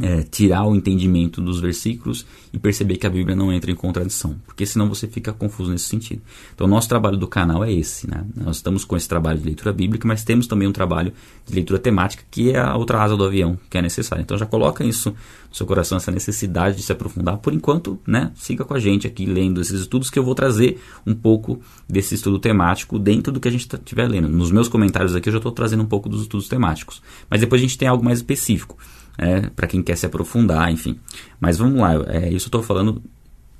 é, 0.00 0.22
tirar 0.22 0.64
o 0.64 0.74
entendimento 0.74 1.40
dos 1.40 1.60
versículos 1.60 2.24
e 2.50 2.58
perceber 2.58 2.96
que 2.96 3.06
a 3.06 3.10
Bíblia 3.10 3.36
não 3.36 3.52
entra 3.52 3.70
em 3.70 3.74
contradição, 3.74 4.36
porque 4.46 4.64
senão 4.64 4.88
você 4.88 5.06
fica 5.06 5.32
confuso 5.32 5.70
nesse 5.70 5.84
sentido. 5.84 6.22
Então, 6.54 6.66
o 6.66 6.70
nosso 6.70 6.88
trabalho 6.88 7.16
do 7.16 7.26
canal 7.26 7.62
é 7.62 7.70
esse, 7.70 8.08
né? 8.08 8.24
Nós 8.34 8.56
estamos 8.56 8.84
com 8.84 8.96
esse 8.96 9.08
trabalho 9.08 9.38
de 9.38 9.44
leitura 9.44 9.72
bíblica, 9.72 10.08
mas 10.08 10.24
temos 10.24 10.46
também 10.46 10.66
um 10.66 10.72
trabalho 10.72 11.12
de 11.46 11.54
leitura 11.54 11.78
temática, 11.78 12.24
que 12.30 12.52
é 12.52 12.58
a 12.58 12.74
outra 12.74 13.02
asa 13.02 13.16
do 13.16 13.24
avião, 13.24 13.58
que 13.68 13.76
é 13.76 13.82
necessária. 13.82 14.22
Então, 14.22 14.38
já 14.38 14.46
coloca 14.46 14.82
isso 14.82 15.10
no 15.10 15.54
seu 15.54 15.66
coração, 15.66 15.98
essa 15.98 16.10
necessidade 16.10 16.76
de 16.76 16.82
se 16.82 16.92
aprofundar. 16.92 17.36
Por 17.38 17.52
enquanto, 17.52 17.98
né? 18.06 18.32
Siga 18.34 18.64
com 18.64 18.74
a 18.74 18.80
gente 18.80 19.06
aqui 19.06 19.26
lendo 19.26 19.60
esses 19.60 19.82
estudos, 19.82 20.08
que 20.08 20.18
eu 20.18 20.24
vou 20.24 20.34
trazer 20.34 20.80
um 21.06 21.14
pouco 21.14 21.60
desse 21.86 22.14
estudo 22.14 22.38
temático 22.38 22.98
dentro 22.98 23.30
do 23.30 23.38
que 23.38 23.48
a 23.48 23.52
gente 23.52 23.66
estiver 23.66 24.08
lendo. 24.08 24.28
Nos 24.28 24.50
meus 24.50 24.68
comentários 24.68 25.14
aqui, 25.14 25.28
eu 25.28 25.32
já 25.32 25.38
estou 25.38 25.52
trazendo 25.52 25.82
um 25.82 25.86
pouco 25.86 26.08
dos 26.08 26.22
estudos 26.22 26.48
temáticos, 26.48 27.02
mas 27.28 27.40
depois 27.40 27.60
a 27.60 27.64
gente 27.64 27.76
tem 27.76 27.88
algo 27.88 28.02
mais 28.02 28.18
específico 28.18 28.78
é, 29.22 29.48
para 29.50 29.68
quem 29.68 29.82
quer 29.82 29.96
se 29.96 30.04
aprofundar, 30.04 30.70
enfim. 30.70 30.98
Mas 31.40 31.56
vamos 31.56 31.80
lá, 31.80 31.94
é, 32.08 32.28
isso 32.28 32.46
eu 32.46 32.48
estou 32.48 32.62
falando 32.62 33.00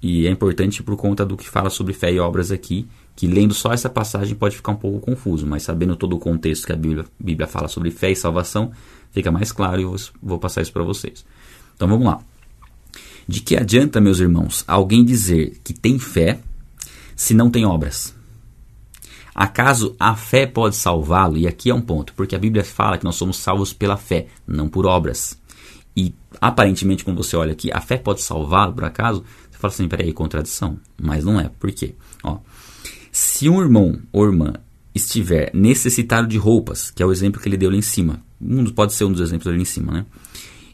e 0.02 0.26
é 0.26 0.30
importante 0.30 0.82
por 0.82 0.96
conta 0.96 1.24
do 1.24 1.36
que 1.36 1.48
fala 1.48 1.70
sobre 1.70 1.92
fé 1.92 2.12
e 2.12 2.18
obras 2.18 2.50
aqui, 2.50 2.88
que 3.14 3.28
lendo 3.28 3.54
só 3.54 3.72
essa 3.72 3.88
passagem 3.88 4.34
pode 4.34 4.56
ficar 4.56 4.72
um 4.72 4.76
pouco 4.76 4.98
confuso, 4.98 5.46
mas 5.46 5.62
sabendo 5.62 5.94
todo 5.94 6.16
o 6.16 6.18
contexto 6.18 6.66
que 6.66 6.72
a 6.72 6.76
Bíblia, 6.76 7.04
Bíblia 7.20 7.46
fala 7.46 7.68
sobre 7.68 7.92
fé 7.92 8.10
e 8.10 8.16
salvação, 8.16 8.72
fica 9.12 9.30
mais 9.30 9.52
claro 9.52 9.80
e 9.80 9.84
eu 9.84 9.94
vou 10.20 10.40
passar 10.40 10.60
isso 10.62 10.72
para 10.72 10.82
vocês. 10.82 11.24
Então 11.76 11.86
vamos 11.86 12.04
lá. 12.04 12.20
De 13.28 13.40
que 13.40 13.56
adianta, 13.56 14.00
meus 14.00 14.18
irmãos, 14.18 14.64
alguém 14.66 15.04
dizer 15.04 15.60
que 15.62 15.72
tem 15.72 15.96
fé 16.00 16.40
se 17.14 17.32
não 17.32 17.48
tem 17.48 17.64
obras? 17.64 18.12
Acaso 19.32 19.94
a 19.98 20.16
fé 20.16 20.46
pode 20.46 20.74
salvá-lo? 20.74 21.38
E 21.38 21.46
aqui 21.46 21.70
é 21.70 21.74
um 21.74 21.80
ponto, 21.80 22.12
porque 22.14 22.34
a 22.34 22.38
Bíblia 22.38 22.64
fala 22.64 22.98
que 22.98 23.04
nós 23.04 23.14
somos 23.14 23.36
salvos 23.36 23.72
pela 23.72 23.96
fé, 23.96 24.26
não 24.46 24.68
por 24.68 24.84
obras. 24.84 25.40
E 25.96 26.14
aparentemente, 26.40 27.04
quando 27.04 27.22
você 27.22 27.36
olha 27.36 27.52
aqui, 27.52 27.70
a 27.72 27.80
fé 27.80 27.96
pode 27.96 28.22
salvá-lo, 28.22 28.72
por 28.72 28.84
acaso? 28.84 29.24
Você 29.50 29.58
fala 29.58 29.72
assim, 29.72 29.88
peraí, 29.88 30.12
contradição. 30.12 30.78
Mas 31.00 31.24
não 31.24 31.38
é. 31.38 31.50
Por 31.60 31.70
quê? 31.70 31.94
Ó, 32.22 32.38
se 33.10 33.48
um 33.48 33.60
irmão 33.60 33.98
ou 34.10 34.24
irmã 34.24 34.54
estiver 34.94 35.50
necessitado 35.54 36.26
de 36.26 36.38
roupas, 36.38 36.90
que 36.90 37.02
é 37.02 37.06
o 37.06 37.12
exemplo 37.12 37.40
que 37.40 37.48
ele 37.48 37.56
deu 37.56 37.68
ali 37.68 37.78
em 37.78 37.82
cima, 37.82 38.22
um 38.40 38.64
pode 38.66 38.94
ser 38.94 39.04
um 39.04 39.12
dos 39.12 39.20
exemplos 39.20 39.46
ali 39.48 39.60
em 39.60 39.66
cima, 39.66 39.92
né? 39.92 40.06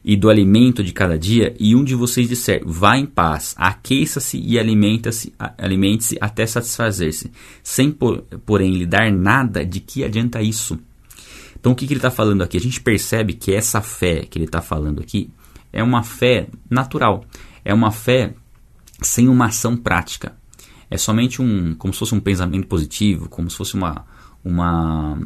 E 0.04 0.16
do 0.16 0.30
alimento 0.30 0.82
de 0.82 0.92
cada 0.92 1.18
dia, 1.18 1.54
e 1.58 1.74
um 1.74 1.84
de 1.84 1.94
vocês 1.94 2.28
disser, 2.28 2.62
vá 2.64 2.96
em 2.96 3.04
paz, 3.04 3.54
aqueça-se 3.58 4.38
e 4.38 4.58
alimenta-se, 4.58 5.34
alimente-se 5.58 6.16
até 6.20 6.46
satisfazer-se, 6.46 7.30
sem 7.62 7.94
porém 8.46 8.72
lhe 8.72 8.86
dar 8.86 9.10
nada, 9.12 9.66
de 9.66 9.80
que 9.80 10.04
adianta 10.04 10.40
isso? 10.40 10.78
Então 11.58 11.72
o 11.72 11.74
que, 11.74 11.86
que 11.86 11.92
ele 11.92 11.98
está 11.98 12.10
falando 12.10 12.42
aqui? 12.42 12.56
A 12.56 12.60
gente 12.60 12.80
percebe 12.80 13.34
que 13.34 13.52
essa 13.52 13.80
fé 13.80 14.24
que 14.24 14.38
ele 14.38 14.46
está 14.46 14.60
falando 14.60 15.00
aqui 15.00 15.30
é 15.72 15.82
uma 15.82 16.02
fé 16.02 16.48
natural, 16.70 17.24
é 17.64 17.74
uma 17.74 17.90
fé 17.90 18.34
sem 19.02 19.28
uma 19.28 19.46
ação 19.46 19.76
prática. 19.76 20.36
É 20.90 20.96
somente 20.96 21.42
um, 21.42 21.74
como 21.74 21.92
se 21.92 21.98
fosse 21.98 22.14
um 22.14 22.20
pensamento 22.20 22.66
positivo, 22.66 23.28
como 23.28 23.50
se 23.50 23.56
fosse 23.56 23.74
uma, 23.74 24.06
uma 24.42 25.18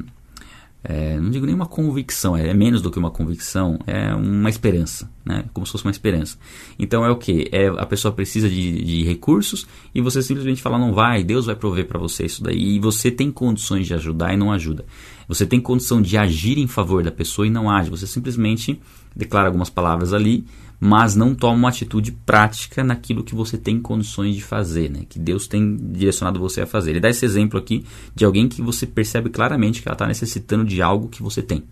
é, 0.84 1.16
não 1.20 1.30
digo 1.30 1.46
nem 1.46 1.54
uma 1.54 1.66
convicção, 1.66 2.36
é, 2.36 2.52
menos 2.52 2.82
do 2.82 2.90
que 2.90 2.98
uma 2.98 3.10
convicção, 3.10 3.78
é 3.86 4.12
uma 4.14 4.50
esperança, 4.50 5.08
né? 5.24 5.44
como 5.52 5.64
se 5.64 5.70
fosse 5.70 5.84
uma 5.84 5.92
esperança. 5.92 6.36
Então 6.76 7.04
é 7.04 7.10
o 7.10 7.16
que? 7.16 7.48
É, 7.52 7.68
a 7.68 7.86
pessoa 7.86 8.12
precisa 8.12 8.48
de, 8.48 8.82
de, 8.82 9.04
recursos 9.04 9.66
e 9.94 10.00
você 10.00 10.20
simplesmente 10.20 10.60
fala, 10.60 10.78
não 10.78 10.92
vai, 10.92 11.22
Deus 11.22 11.46
vai 11.46 11.54
prover 11.54 11.86
para 11.86 12.00
você 12.00 12.24
isso 12.24 12.42
daí. 12.42 12.76
E 12.76 12.80
você 12.80 13.12
tem 13.12 13.30
condições 13.30 13.86
de 13.86 13.94
ajudar 13.94 14.34
e 14.34 14.36
não 14.36 14.50
ajuda. 14.50 14.84
Você 15.28 15.46
tem 15.46 15.60
condição 15.60 16.02
de 16.02 16.16
agir 16.16 16.58
em 16.58 16.66
favor 16.66 17.02
da 17.02 17.10
pessoa 17.10 17.46
e 17.46 17.50
não 17.50 17.70
age. 17.70 17.90
Você 17.90 18.06
simplesmente 18.06 18.80
declara 19.14 19.48
algumas 19.48 19.70
palavras 19.70 20.12
ali 20.12 20.44
mas 20.84 21.14
não 21.14 21.32
toma 21.32 21.54
uma 21.54 21.68
atitude 21.68 22.10
prática 22.10 22.82
naquilo 22.82 23.22
que 23.22 23.36
você 23.36 23.56
tem 23.56 23.78
condições 23.78 24.34
de 24.34 24.42
fazer, 24.42 24.90
né? 24.90 25.02
que 25.08 25.16
Deus 25.16 25.46
tem 25.46 25.76
direcionado 25.76 26.40
você 26.40 26.62
a 26.62 26.66
fazer. 26.66 26.90
Ele 26.90 26.98
dá 26.98 27.08
esse 27.08 27.24
exemplo 27.24 27.56
aqui 27.56 27.84
de 28.12 28.24
alguém 28.24 28.48
que 28.48 28.60
você 28.60 28.84
percebe 28.84 29.30
claramente 29.30 29.80
que 29.80 29.86
ela 29.86 29.94
está 29.94 30.08
necessitando 30.08 30.64
de 30.64 30.82
algo 30.82 31.08
que 31.08 31.22
você 31.22 31.40
tem. 31.40 31.62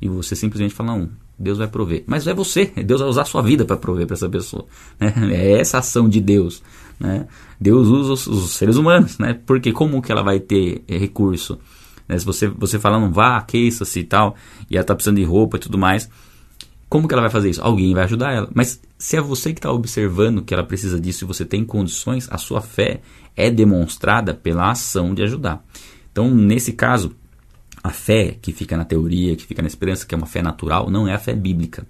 E 0.00 0.08
você 0.08 0.36
simplesmente 0.36 0.72
fala, 0.72 0.96
não, 0.96 1.10
Deus 1.36 1.58
vai 1.58 1.66
prover. 1.66 2.04
Mas 2.06 2.24
é 2.28 2.32
você, 2.32 2.66
Deus 2.86 3.00
vai 3.00 3.10
usar 3.10 3.22
a 3.22 3.24
sua 3.24 3.42
vida 3.42 3.64
para 3.64 3.76
prover 3.76 4.06
para 4.06 4.14
essa 4.14 4.28
pessoa. 4.28 4.64
Né? 5.00 5.12
É 5.34 5.58
essa 5.58 5.78
ação 5.78 6.08
de 6.08 6.20
Deus. 6.20 6.62
Né? 7.00 7.26
Deus 7.60 7.88
usa 7.88 8.12
os, 8.12 8.26
os, 8.28 8.50
seres 8.52 8.76
humanos, 8.76 9.18
né? 9.18 9.40
porque 9.44 9.72
como 9.72 10.00
que 10.00 10.12
ela 10.12 10.22
vai 10.22 10.38
ter 10.38 10.84
recurso? 10.86 11.58
Né? 12.10 12.18
Se 12.18 12.26
você, 12.26 12.48
você 12.48 12.78
fala, 12.78 12.98
não 12.98 13.12
vá, 13.12 13.38
aqueça-se 13.38 14.00
e 14.00 14.04
tal, 14.04 14.36
e 14.68 14.76
ela 14.76 14.82
está 14.82 14.94
precisando 14.94 15.16
de 15.16 15.24
roupa 15.24 15.56
e 15.56 15.60
tudo 15.60 15.78
mais 15.78 16.08
como 16.90 17.06
que 17.06 17.14
ela 17.14 17.22
vai 17.22 17.30
fazer 17.30 17.48
isso? 17.48 17.62
Alguém 17.62 17.94
vai 17.94 18.02
ajudar 18.02 18.32
ela. 18.32 18.50
Mas 18.52 18.80
se 18.98 19.16
é 19.16 19.20
você 19.20 19.52
que 19.52 19.60
está 19.60 19.70
observando 19.70 20.42
que 20.42 20.52
ela 20.52 20.64
precisa 20.64 21.00
disso 21.00 21.24
e 21.24 21.26
você 21.26 21.44
tem 21.44 21.64
condições, 21.64 22.28
a 22.32 22.36
sua 22.36 22.60
fé 22.60 23.00
é 23.36 23.48
demonstrada 23.48 24.34
pela 24.34 24.72
ação 24.72 25.14
de 25.14 25.22
ajudar. 25.22 25.64
Então, 26.10 26.28
nesse 26.34 26.72
caso, 26.72 27.14
a 27.80 27.90
fé 27.90 28.36
que 28.42 28.52
fica 28.52 28.76
na 28.76 28.84
teoria, 28.84 29.36
que 29.36 29.46
fica 29.46 29.62
na 29.62 29.68
esperança, 29.68 30.04
que 30.04 30.12
é 30.12 30.18
uma 30.18 30.26
fé 30.26 30.42
natural, 30.42 30.90
não 30.90 31.06
é 31.06 31.14
a 31.14 31.18
fé 31.18 31.32
bíblica. 31.32 31.86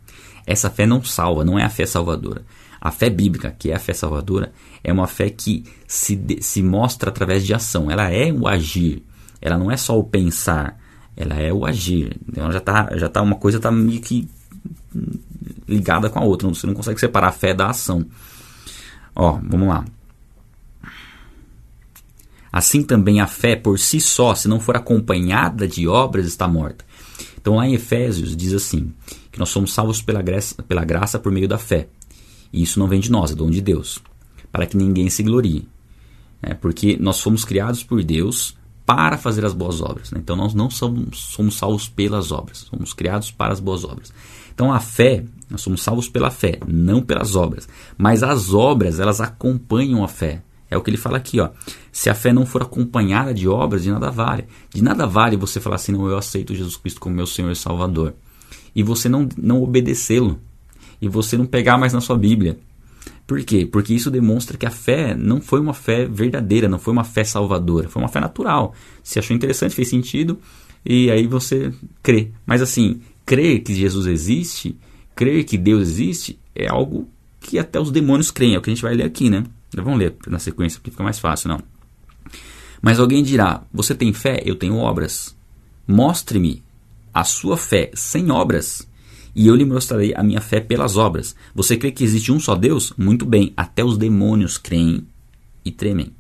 Essa 0.46 0.68
fé 0.68 0.84
não 0.84 1.02
salva, 1.02 1.46
não 1.46 1.58
é 1.58 1.64
a 1.64 1.70
fé 1.70 1.86
salvadora. 1.86 2.44
A 2.78 2.90
fé 2.90 3.08
bíblica, 3.08 3.56
que 3.58 3.70
é 3.70 3.74
a 3.74 3.78
fé 3.78 3.94
salvadora, 3.94 4.52
é 4.84 4.92
uma 4.92 5.06
fé 5.06 5.30
que 5.30 5.64
se, 5.86 6.20
se 6.42 6.62
mostra 6.62 7.08
através 7.08 7.46
de 7.46 7.54
ação. 7.54 7.90
Ela 7.90 8.10
é 8.10 8.30
o 8.30 8.46
agir. 8.46 9.02
Ela 9.40 9.58
não 9.58 9.70
é 9.70 9.76
só 9.76 9.98
o 9.98 10.04
pensar. 10.04 10.78
Ela 11.16 11.34
é 11.34 11.52
o 11.52 11.66
agir. 11.66 12.16
Então 12.28 12.50
já 12.52 12.58
está 12.58 12.96
já 12.96 13.08
tá 13.08 13.22
uma 13.22 13.36
coisa 13.36 13.60
tá 13.60 13.70
meio 13.70 14.00
que 14.00 14.28
ligada 15.66 16.10
com 16.10 16.18
a 16.18 16.24
outra. 16.24 16.48
Você 16.48 16.66
não 16.66 16.74
consegue 16.74 17.00
separar 17.00 17.28
a 17.28 17.32
fé 17.32 17.54
da 17.54 17.68
ação. 17.68 18.06
Ó, 19.14 19.38
vamos 19.42 19.68
lá. 19.68 19.84
Assim 22.52 22.82
também 22.82 23.20
a 23.20 23.26
fé 23.26 23.54
por 23.54 23.78
si 23.78 24.00
só, 24.00 24.34
se 24.34 24.48
não 24.48 24.58
for 24.58 24.76
acompanhada 24.76 25.68
de 25.68 25.86
obras, 25.86 26.26
está 26.26 26.48
morta. 26.48 26.84
Então 27.40 27.56
lá 27.56 27.66
em 27.66 27.74
Efésios 27.74 28.36
diz 28.36 28.52
assim, 28.52 28.92
que 29.30 29.38
nós 29.38 29.50
somos 29.50 29.72
salvos 29.72 30.02
pela 30.02 30.20
graça, 30.20 30.60
pela 30.62 30.84
graça 30.84 31.18
por 31.18 31.30
meio 31.30 31.46
da 31.46 31.58
fé. 31.58 31.88
E 32.52 32.62
isso 32.62 32.80
não 32.80 32.88
vem 32.88 32.98
de 32.98 33.10
nós, 33.10 33.30
é 33.30 33.34
dom 33.34 33.50
de 33.50 33.60
Deus, 33.60 34.00
para 34.50 34.66
que 34.66 34.76
ninguém 34.76 35.08
se 35.08 35.22
glorie. 35.22 35.68
É, 36.42 36.54
porque 36.54 36.96
nós 36.98 37.20
fomos 37.20 37.44
criados 37.44 37.84
por 37.84 38.02
Deus 38.02 38.56
para 38.84 39.16
fazer 39.16 39.44
as 39.44 39.52
boas 39.52 39.80
obras. 39.80 40.10
Né? 40.10 40.20
Então 40.22 40.36
nós 40.36 40.54
não 40.54 40.70
somos, 40.70 41.18
somos 41.18 41.56
salvos 41.56 41.88
pelas 41.88 42.32
obras, 42.32 42.66
somos 42.70 42.92
criados 42.92 43.30
para 43.30 43.52
as 43.52 43.60
boas 43.60 43.84
obras. 43.84 44.12
Então 44.54 44.72
a 44.72 44.80
fé, 44.80 45.24
nós 45.48 45.60
somos 45.60 45.82
salvos 45.82 46.08
pela 46.08 46.30
fé, 46.30 46.58
não 46.66 47.02
pelas 47.02 47.36
obras. 47.36 47.68
Mas 47.96 48.22
as 48.22 48.52
obras, 48.52 49.00
elas 49.00 49.20
acompanham 49.20 50.02
a 50.02 50.08
fé. 50.08 50.42
É 50.70 50.76
o 50.76 50.82
que 50.82 50.90
ele 50.90 50.96
fala 50.96 51.16
aqui, 51.16 51.40
ó. 51.40 51.50
Se 51.90 52.08
a 52.08 52.14
fé 52.14 52.32
não 52.32 52.46
for 52.46 52.62
acompanhada 52.62 53.34
de 53.34 53.48
obras, 53.48 53.82
de 53.82 53.90
nada 53.90 54.10
vale. 54.10 54.46
De 54.72 54.82
nada 54.82 55.04
vale 55.06 55.36
você 55.36 55.60
falar 55.60 55.76
assim, 55.76 55.92
não, 55.92 56.08
eu 56.08 56.16
aceito 56.16 56.54
Jesus 56.54 56.76
Cristo 56.76 57.00
como 57.00 57.16
meu 57.16 57.26
Senhor 57.26 57.50
e 57.50 57.56
Salvador. 57.56 58.14
E 58.74 58.82
você 58.82 59.08
não, 59.08 59.28
não 59.36 59.62
obedecê-lo. 59.62 60.38
E 61.02 61.08
você 61.08 61.36
não 61.36 61.46
pegar 61.46 61.76
mais 61.76 61.92
na 61.92 62.00
sua 62.00 62.16
Bíblia. 62.16 62.58
Por 63.30 63.44
quê? 63.44 63.64
Porque 63.64 63.94
isso 63.94 64.10
demonstra 64.10 64.58
que 64.58 64.66
a 64.66 64.72
fé 64.72 65.14
não 65.14 65.40
foi 65.40 65.60
uma 65.60 65.72
fé 65.72 66.04
verdadeira, 66.04 66.68
não 66.68 66.80
foi 66.80 66.92
uma 66.92 67.04
fé 67.04 67.22
salvadora, 67.22 67.88
foi 67.88 68.02
uma 68.02 68.08
fé 68.08 68.18
natural. 68.18 68.74
Se 69.04 69.20
achou 69.20 69.36
interessante, 69.36 69.72
fez 69.72 69.88
sentido, 69.88 70.36
e 70.84 71.08
aí 71.12 71.28
você 71.28 71.72
crê. 72.02 72.32
Mas 72.44 72.60
assim, 72.60 73.00
crer 73.24 73.60
que 73.60 73.72
Jesus 73.72 74.08
existe, 74.08 74.76
crer 75.14 75.44
que 75.44 75.56
Deus 75.56 75.82
existe, 75.82 76.40
é 76.56 76.66
algo 76.66 77.08
que 77.38 77.56
até 77.56 77.78
os 77.78 77.92
demônios 77.92 78.32
creem. 78.32 78.56
É 78.56 78.58
o 78.58 78.60
que 78.60 78.68
a 78.68 78.74
gente 78.74 78.82
vai 78.82 78.96
ler 78.96 79.04
aqui, 79.04 79.30
né? 79.30 79.44
Vamos 79.76 80.00
ler 80.00 80.16
na 80.26 80.40
sequência, 80.40 80.80
porque 80.80 80.90
fica 80.90 81.04
mais 81.04 81.20
fácil, 81.20 81.50
não. 81.50 81.60
Mas 82.82 82.98
alguém 82.98 83.22
dirá: 83.22 83.62
Você 83.72 83.94
tem 83.94 84.12
fé? 84.12 84.42
Eu 84.44 84.56
tenho 84.56 84.74
obras. 84.74 85.36
Mostre-me 85.86 86.64
a 87.14 87.22
sua 87.22 87.56
fé 87.56 87.92
sem 87.94 88.28
obras, 88.32 88.88
e 89.34 89.46
eu 89.46 89.54
lhe 89.54 89.64
mostrarei 89.64 90.12
a 90.14 90.22
minha 90.22 90.40
fé 90.40 90.60
pelas 90.60 90.96
obras. 90.96 91.34
Você 91.54 91.76
crê 91.76 91.90
que 91.90 92.04
existe 92.04 92.32
um 92.32 92.40
só 92.40 92.54
Deus? 92.54 92.92
Muito 92.96 93.24
bem, 93.24 93.52
até 93.56 93.84
os 93.84 93.96
demônios 93.96 94.58
creem 94.58 95.06
e 95.64 95.70
tremem. 95.70 96.12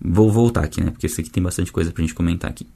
Vou 0.00 0.30
voltar 0.30 0.64
aqui, 0.64 0.80
né? 0.80 0.90
Porque 0.90 1.06
isso 1.06 1.20
aqui 1.20 1.30
tem 1.30 1.42
bastante 1.42 1.72
coisa 1.72 1.92
pra 1.92 2.02
gente 2.02 2.14
comentar 2.14 2.50
aqui. 2.50 2.66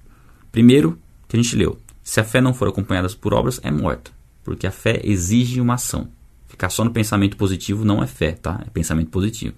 Primeiro, 0.50 0.98
que 1.28 1.36
a 1.36 1.42
gente 1.42 1.54
leu: 1.56 1.78
se 2.02 2.20
a 2.20 2.24
fé 2.24 2.40
não 2.40 2.52
for 2.52 2.68
acompanhada 2.68 3.08
por 3.20 3.32
obras, 3.32 3.60
é 3.62 3.70
morta, 3.70 4.10
porque 4.44 4.66
a 4.66 4.72
fé 4.72 5.00
exige 5.04 5.60
uma 5.60 5.74
ação. 5.74 6.08
Ficar 6.48 6.68
só 6.68 6.84
no 6.84 6.90
pensamento 6.90 7.36
positivo 7.36 7.84
não 7.84 8.02
é 8.02 8.06
fé, 8.06 8.32
tá? 8.32 8.62
É 8.66 8.70
pensamento 8.70 9.10
positivo. 9.10 9.54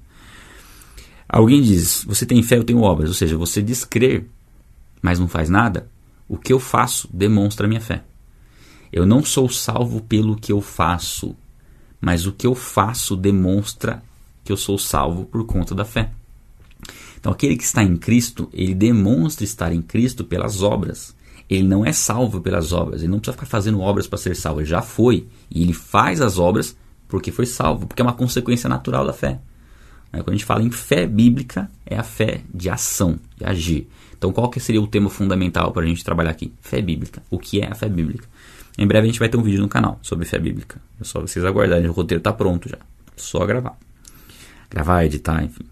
Alguém 1.28 1.62
diz: 1.62 2.04
Você 2.06 2.24
tem 2.26 2.42
fé, 2.42 2.56
eu 2.58 2.64
tenho 2.64 2.80
obras. 2.80 3.08
Ou 3.08 3.14
seja, 3.14 3.36
você 3.36 3.62
diz 3.62 3.84
crer, 3.84 4.28
mas 5.02 5.18
não 5.18 5.26
faz 5.26 5.48
nada. 5.48 5.88
O 6.28 6.36
que 6.38 6.52
eu 6.52 6.60
faço 6.60 7.08
demonstra 7.12 7.66
a 7.66 7.68
minha 7.68 7.80
fé. 7.80 8.04
Eu 8.94 9.04
não 9.04 9.24
sou 9.24 9.48
salvo 9.48 10.00
pelo 10.02 10.36
que 10.36 10.52
eu 10.52 10.60
faço, 10.60 11.34
mas 12.00 12.26
o 12.26 12.32
que 12.32 12.46
eu 12.46 12.54
faço 12.54 13.16
demonstra 13.16 14.00
que 14.44 14.52
eu 14.52 14.56
sou 14.56 14.78
salvo 14.78 15.24
por 15.24 15.44
conta 15.44 15.74
da 15.74 15.84
fé. 15.84 16.12
Então, 17.18 17.32
aquele 17.32 17.56
que 17.56 17.64
está 17.64 17.82
em 17.82 17.96
Cristo, 17.96 18.48
ele 18.52 18.72
demonstra 18.72 19.42
estar 19.42 19.72
em 19.72 19.82
Cristo 19.82 20.22
pelas 20.22 20.62
obras. 20.62 21.12
ele 21.50 21.64
não 21.64 21.84
é 21.84 21.92
salvo 21.92 22.40
pelas 22.40 22.72
obras, 22.72 23.02
ele 23.02 23.10
não 23.10 23.18
precisa 23.18 23.32
ficar 23.32 23.46
fazendo 23.46 23.80
obras 23.80 24.06
para 24.06 24.16
ser 24.16 24.36
salvo, 24.36 24.60
ele 24.60 24.68
já 24.68 24.80
foi. 24.80 25.26
E 25.50 25.60
ele 25.60 25.72
faz 25.72 26.20
as 26.20 26.38
obras 26.38 26.76
porque 27.08 27.32
foi 27.32 27.46
salvo, 27.46 27.88
porque 27.88 28.00
é 28.00 28.04
uma 28.04 28.12
consequência 28.12 28.68
natural 28.68 29.04
da 29.04 29.12
fé. 29.12 29.40
Quando 30.12 30.28
a 30.28 30.32
gente 30.34 30.44
fala 30.44 30.62
em 30.62 30.70
fé 30.70 31.04
bíblica, 31.04 31.68
é 31.84 31.96
a 31.96 32.04
fé 32.04 32.42
de 32.54 32.70
ação, 32.70 33.18
de 33.36 33.44
agir. 33.44 33.88
Então, 34.16 34.32
qual 34.32 34.48
que 34.48 34.60
seria 34.60 34.80
o 34.80 34.86
tema 34.86 35.10
fundamental 35.10 35.72
para 35.72 35.82
a 35.82 35.86
gente 35.86 36.04
trabalhar 36.04 36.30
aqui? 36.30 36.52
Fé 36.60 36.80
bíblica. 36.80 37.20
O 37.28 37.40
que 37.40 37.60
é 37.60 37.66
a 37.66 37.74
fé 37.74 37.88
bíblica? 37.88 38.28
Em 38.76 38.86
breve 38.86 39.06
a 39.06 39.10
gente 39.10 39.18
vai 39.18 39.28
ter 39.28 39.36
um 39.36 39.42
vídeo 39.42 39.60
no 39.60 39.68
canal 39.68 39.98
sobre 40.02 40.24
fé 40.24 40.38
bíblica. 40.38 40.80
É 41.00 41.04
só 41.04 41.20
vocês 41.20 41.44
aguardarem, 41.44 41.88
o 41.88 41.92
roteiro 41.92 42.20
está 42.20 42.32
pronto 42.32 42.68
já. 42.68 42.78
Só 43.16 43.46
gravar. 43.46 43.78
Gravar, 44.70 45.04
editar, 45.04 45.44
enfim. 45.44 45.64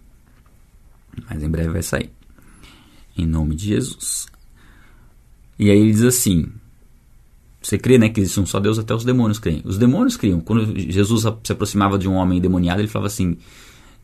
Mas 1.29 1.43
em 1.43 1.51
breve 1.51 1.71
vai 1.71 1.83
sair. 1.83 2.11
Em 3.17 3.27
nome 3.27 3.57
de 3.57 3.67
Jesus. 3.67 4.27
E 5.59 5.71
aí 5.71 5.79
ele 5.79 5.93
diz 5.93 6.05
assim: 6.05 6.47
Você 7.61 7.77
crê, 7.77 7.99
né, 7.99 8.09
que 8.09 8.21
existe 8.21 8.41
um 8.41 8.47
só 8.47 8.61
Deus, 8.61 8.79
até 8.79 8.95
os 8.95 9.05
demônios 9.05 9.39
creem. 9.39 9.63
Os 9.65 9.77
demônios 9.77 10.17
criam. 10.17 10.41
Quando 10.41 10.79
Jesus 10.79 11.25
se 11.43 11.53
aproximava 11.53 11.99
de 11.99 12.09
um 12.09 12.15
homem 12.15 12.39
endemoniado, 12.39 12.81
ele 12.81 12.89
falava 12.89 13.09
assim: 13.09 13.37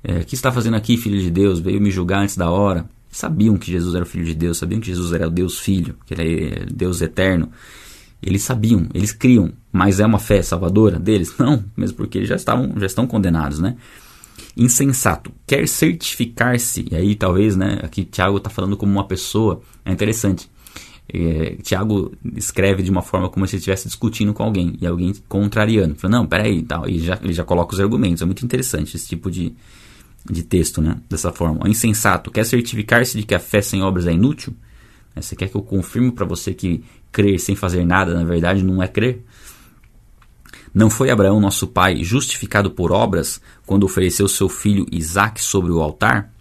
é, 0.02 0.22
que 0.24 0.34
está 0.34 0.52
fazendo 0.52 0.76
aqui, 0.76 0.96
filho 0.96 1.18
de 1.18 1.30
Deus? 1.30 1.60
Veio 1.60 1.80
me 1.80 1.90
julgar 1.90 2.22
antes 2.22 2.36
da 2.36 2.50
hora. 2.50 2.88
Sabiam 3.10 3.56
que 3.56 3.70
Jesus 3.70 3.94
era 3.94 4.04
o 4.04 4.06
filho 4.06 4.24
de 4.24 4.34
Deus, 4.34 4.58
sabiam 4.58 4.80
que 4.80 4.86
Jesus 4.86 5.12
era 5.12 5.26
o 5.26 5.30
Deus 5.30 5.58
Filho, 5.58 5.96
que 6.06 6.14
ele 6.14 6.44
é 6.44 6.66
Deus 6.66 7.00
eterno. 7.00 7.50
Eles 8.22 8.42
sabiam, 8.42 8.88
eles 8.92 9.12
criam, 9.12 9.52
mas 9.72 10.00
é 10.00 10.06
uma 10.06 10.18
fé 10.18 10.42
salvadora 10.42 10.98
deles? 10.98 11.34
Não, 11.38 11.64
mesmo 11.76 11.96
porque 11.96 12.18
eles 12.18 12.28
já 12.28 12.36
estavam, 12.36 12.72
já 12.76 12.86
estão 12.86 13.06
condenados, 13.06 13.60
né? 13.60 13.76
Insensato, 14.56 15.32
quer 15.46 15.66
certificar-se, 15.68 16.86
e 16.90 16.96
aí 16.96 17.14
talvez, 17.14 17.56
né, 17.56 17.78
aqui 17.82 18.04
Tiago 18.04 18.38
está 18.38 18.50
falando 18.50 18.76
como 18.76 18.90
uma 18.90 19.06
pessoa, 19.06 19.62
é 19.84 19.92
interessante. 19.92 20.50
É, 21.10 21.56
Tiago 21.62 22.12
escreve 22.36 22.82
de 22.82 22.90
uma 22.90 23.00
forma 23.00 23.30
como 23.30 23.46
se 23.46 23.56
estivesse 23.56 23.86
discutindo 23.86 24.34
com 24.34 24.42
alguém 24.42 24.76
e 24.80 24.86
alguém 24.86 25.14
contrariando. 25.28 25.94
Fala, 25.94 26.18
não, 26.18 26.26
peraí, 26.26 26.62
tal, 26.62 26.88
e 26.88 26.98
já, 26.98 27.18
ele 27.22 27.32
já 27.32 27.44
coloca 27.44 27.74
os 27.74 27.80
argumentos. 27.80 28.20
É 28.20 28.26
muito 28.26 28.44
interessante 28.44 28.94
esse 28.94 29.08
tipo 29.08 29.30
de, 29.30 29.54
de 30.30 30.42
texto, 30.42 30.82
né? 30.82 30.98
Dessa 31.08 31.32
forma. 31.32 31.66
Insensato 31.68 32.30
quer 32.30 32.44
certificar-se 32.44 33.16
de 33.16 33.24
que 33.24 33.34
a 33.34 33.40
fé 33.40 33.62
sem 33.62 33.82
obras 33.82 34.06
é 34.06 34.12
inútil? 34.12 34.54
Né, 35.16 35.22
você 35.22 35.34
quer 35.34 35.48
que 35.48 35.56
eu 35.56 35.62
confirme 35.62 36.12
para 36.12 36.26
você 36.26 36.52
que 36.52 36.84
crer 37.12 37.38
sem 37.38 37.54
fazer 37.54 37.84
nada, 37.84 38.14
na 38.14 38.24
verdade, 38.24 38.62
não 38.62 38.82
é 38.82 38.88
crer? 38.88 39.24
Não 40.74 40.90
foi 40.90 41.10
Abraão, 41.10 41.40
nosso 41.40 41.66
pai, 41.66 42.04
justificado 42.04 42.70
por 42.70 42.92
obras 42.92 43.40
quando 43.66 43.84
ofereceu 43.84 44.28
seu 44.28 44.48
filho 44.48 44.86
Isaque 44.92 45.42
sobre 45.42 45.72
o 45.72 45.80
altar? 45.80 46.32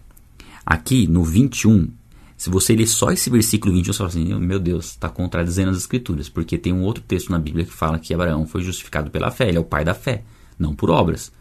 Aqui 0.64 1.06
no 1.06 1.24
21, 1.24 1.90
se 2.36 2.50
você 2.50 2.76
ler 2.76 2.86
só 2.86 3.10
esse 3.10 3.28
versículo 3.30 3.74
21, 3.74 3.92
você 3.92 3.98
fala 3.98 4.10
assim: 4.10 4.34
meu 4.38 4.60
Deus, 4.60 4.90
está 4.90 5.08
contradizendo 5.08 5.70
as 5.70 5.78
Escrituras, 5.78 6.28
porque 6.28 6.58
tem 6.58 6.72
um 6.72 6.82
outro 6.82 7.02
texto 7.02 7.30
na 7.30 7.38
Bíblia 7.38 7.64
que 7.64 7.72
fala 7.72 7.98
que 7.98 8.14
Abraão 8.14 8.46
foi 8.46 8.62
justificado 8.62 9.10
pela 9.10 9.30
fé, 9.30 9.48
ele 9.48 9.56
é 9.56 9.60
o 9.60 9.64
pai 9.64 9.84
da 9.84 9.94
fé, 9.94 10.22
não 10.58 10.74
por 10.74 10.90
obras. 10.90 11.32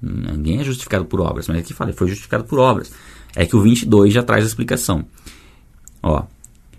Ninguém 0.00 0.60
é 0.60 0.64
justificado 0.64 1.04
por 1.04 1.20
obras, 1.20 1.48
mas 1.48 1.58
aqui 1.58 1.72
fala, 1.72 1.90
ele 1.90 1.96
foi 1.96 2.08
justificado 2.08 2.44
por 2.44 2.58
obras. 2.58 2.92
É 3.34 3.46
que 3.46 3.56
o 3.56 3.62
22 3.62 4.12
já 4.12 4.22
traz 4.22 4.44
a 4.44 4.46
explicação. 4.46 5.04
Ó, 6.02 6.24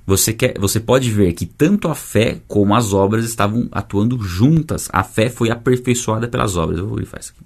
você, 0.06 0.34
quer, 0.34 0.60
você 0.60 0.80
pode 0.80 1.10
ver 1.10 1.34
que 1.34 1.46
tanto 1.46 1.88
a 1.88 1.96
fé 1.96 2.42
como 2.48 2.76
as 2.76 2.94
obras 2.94 3.24
estavam 3.24 3.70
atuando 3.72 4.22
juntas. 4.22 4.90
A 4.92 5.04
fé 5.04 5.30
foi 5.30 5.50
aperfeiçoada 5.50 6.28
pelas 6.28 6.58
obras. 6.58 6.80
Eu 6.80 6.88
vou 6.88 6.98
grifar 6.98 7.22
isso 7.22 7.34
aqui. 7.36 7.46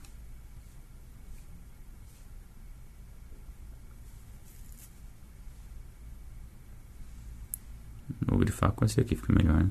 Vou 8.25 8.39
grifar 8.39 8.71
com 8.71 8.83
esse 8.83 8.99
aqui, 8.99 9.15
fica 9.15 9.31
melhor. 9.33 9.63
Né? 9.63 9.69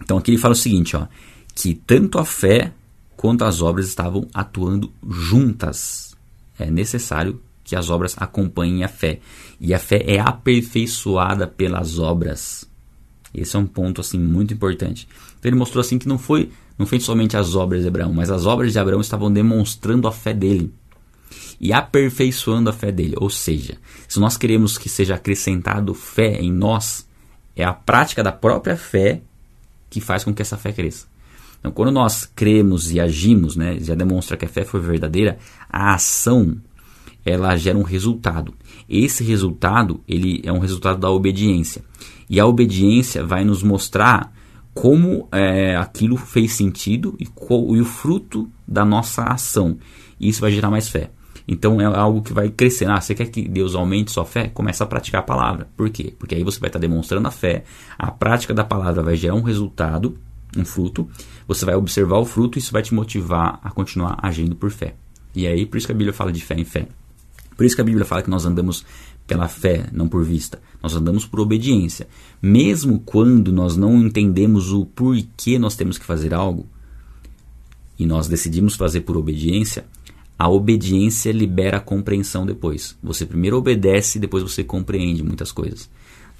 Então 0.00 0.16
aqui 0.16 0.30
ele 0.30 0.38
fala 0.38 0.52
o 0.52 0.56
seguinte, 0.56 0.96
ó, 0.96 1.06
que 1.54 1.74
tanto 1.74 2.18
a 2.18 2.24
fé 2.24 2.72
quanto 3.16 3.44
as 3.44 3.60
obras 3.60 3.88
estavam 3.88 4.28
atuando 4.32 4.92
juntas. 5.08 6.16
É 6.58 6.70
necessário 6.70 7.40
que 7.64 7.74
as 7.74 7.90
obras 7.90 8.14
acompanhem 8.18 8.84
a 8.84 8.88
fé. 8.88 9.18
E 9.58 9.72
a 9.72 9.78
fé 9.78 10.04
é 10.06 10.20
aperfeiçoada 10.20 11.46
pelas 11.46 11.98
obras. 11.98 12.68
Esse 13.34 13.56
é 13.56 13.58
um 13.58 13.66
ponto 13.66 14.00
assim 14.00 14.18
muito 14.18 14.54
importante. 14.54 15.08
Então 15.38 15.48
ele 15.48 15.58
mostrou 15.58 15.80
assim 15.80 15.98
que 15.98 16.06
não 16.06 16.18
foi 16.18 16.50
não 16.78 16.86
foi 16.86 16.98
somente 16.98 17.36
as 17.36 17.54
obras 17.54 17.82
de 17.82 17.88
Abraão, 17.88 18.12
mas 18.12 18.30
as 18.30 18.46
obras 18.46 18.72
de 18.72 18.78
Abraão 18.78 19.00
estavam 19.00 19.32
demonstrando 19.32 20.08
a 20.08 20.12
fé 20.12 20.34
dele 20.34 20.72
e 21.60 21.72
aperfeiçoando 21.72 22.68
a 22.68 22.72
fé 22.72 22.90
dele. 22.90 23.14
Ou 23.16 23.30
seja, 23.30 23.78
se 24.08 24.18
nós 24.18 24.36
queremos 24.36 24.76
que 24.76 24.88
seja 24.88 25.14
acrescentado 25.14 25.94
fé 25.94 26.40
em 26.40 26.52
nós, 26.52 27.08
é 27.54 27.64
a 27.64 27.72
prática 27.72 28.22
da 28.22 28.32
própria 28.32 28.76
fé 28.76 29.22
que 29.88 30.00
faz 30.00 30.24
com 30.24 30.34
que 30.34 30.42
essa 30.42 30.56
fé 30.56 30.72
cresça. 30.72 31.06
Então, 31.60 31.70
quando 31.70 31.92
nós 31.92 32.28
cremos 32.34 32.92
e 32.92 33.00
agimos, 33.00 33.56
né, 33.56 33.78
já 33.80 33.94
demonstra 33.94 34.36
que 34.36 34.44
a 34.44 34.48
fé 34.48 34.64
foi 34.64 34.80
verdadeira, 34.80 35.38
a 35.70 35.94
ação 35.94 36.56
ela 37.24 37.56
gera 37.56 37.78
um 37.78 37.82
resultado. 37.82 38.54
Esse 38.88 39.24
resultado 39.24 40.00
ele 40.06 40.42
é 40.44 40.52
um 40.52 40.58
resultado 40.58 40.98
da 40.98 41.10
obediência. 41.10 41.82
E 42.28 42.38
a 42.38 42.46
obediência 42.46 43.24
vai 43.24 43.44
nos 43.44 43.62
mostrar 43.62 44.32
como 44.74 45.28
é, 45.30 45.76
aquilo 45.76 46.16
fez 46.16 46.52
sentido 46.52 47.14
e, 47.18 47.26
qual, 47.26 47.76
e 47.76 47.80
o 47.80 47.84
fruto 47.84 48.50
da 48.66 48.84
nossa 48.84 49.22
ação. 49.22 49.78
E 50.18 50.28
isso 50.28 50.40
vai 50.40 50.50
gerar 50.50 50.70
mais 50.70 50.88
fé. 50.88 51.10
Então 51.46 51.80
é 51.80 51.84
algo 51.84 52.22
que 52.22 52.32
vai 52.32 52.48
crescer. 52.48 52.88
Ah, 52.88 53.00
você 53.00 53.14
quer 53.14 53.26
que 53.26 53.46
Deus 53.46 53.74
aumente 53.74 54.10
sua 54.10 54.24
fé? 54.24 54.48
Começa 54.48 54.82
a 54.82 54.86
praticar 54.86 55.20
a 55.20 55.24
palavra. 55.24 55.68
Por 55.76 55.90
quê? 55.90 56.14
Porque 56.18 56.34
aí 56.34 56.42
você 56.42 56.58
vai 56.58 56.68
estar 56.68 56.78
demonstrando 56.78 57.28
a 57.28 57.30
fé. 57.30 57.64
A 57.98 58.10
prática 58.10 58.54
da 58.54 58.64
palavra 58.64 59.02
vai 59.02 59.16
gerar 59.16 59.34
um 59.34 59.42
resultado, 59.42 60.18
um 60.56 60.64
fruto. 60.64 61.08
Você 61.46 61.64
vai 61.64 61.74
observar 61.74 62.18
o 62.18 62.24
fruto 62.24 62.58
e 62.58 62.60
isso 62.60 62.72
vai 62.72 62.82
te 62.82 62.94
motivar 62.94 63.60
a 63.62 63.70
continuar 63.70 64.18
agindo 64.22 64.56
por 64.56 64.70
fé. 64.70 64.94
E 65.34 65.46
aí, 65.46 65.66
por 65.66 65.76
isso 65.76 65.86
que 65.86 65.92
a 65.92 65.96
Bíblia 65.96 66.12
fala 66.12 66.32
de 66.32 66.42
fé 66.42 66.54
em 66.54 66.64
fé. 66.64 66.88
Por 67.56 67.64
isso 67.64 67.74
que 67.74 67.80
a 67.80 67.84
Bíblia 67.84 68.04
fala 68.04 68.22
que 68.22 68.30
nós 68.30 68.44
andamos 68.44 68.84
pela 69.26 69.48
fé, 69.48 69.86
não 69.92 70.08
por 70.08 70.24
vista. 70.24 70.60
Nós 70.82 70.94
andamos 70.94 71.24
por 71.24 71.40
obediência. 71.40 72.06
Mesmo 72.42 73.00
quando 73.00 73.52
nós 73.52 73.76
não 73.76 73.96
entendemos 73.98 74.72
o 74.72 74.84
porquê 74.84 75.58
nós 75.58 75.76
temos 75.76 75.98
que 75.98 76.04
fazer 76.04 76.34
algo, 76.34 76.66
e 77.98 78.06
nós 78.06 78.26
decidimos 78.26 78.74
fazer 78.74 79.02
por 79.02 79.16
obediência, 79.16 79.84
a 80.38 80.48
obediência 80.48 81.30
libera 81.30 81.76
a 81.76 81.80
compreensão 81.80 82.44
depois. 82.44 82.96
Você 83.02 83.24
primeiro 83.24 83.56
obedece, 83.56 84.18
depois 84.18 84.42
você 84.42 84.64
compreende 84.64 85.22
muitas 85.22 85.52
coisas. 85.52 85.88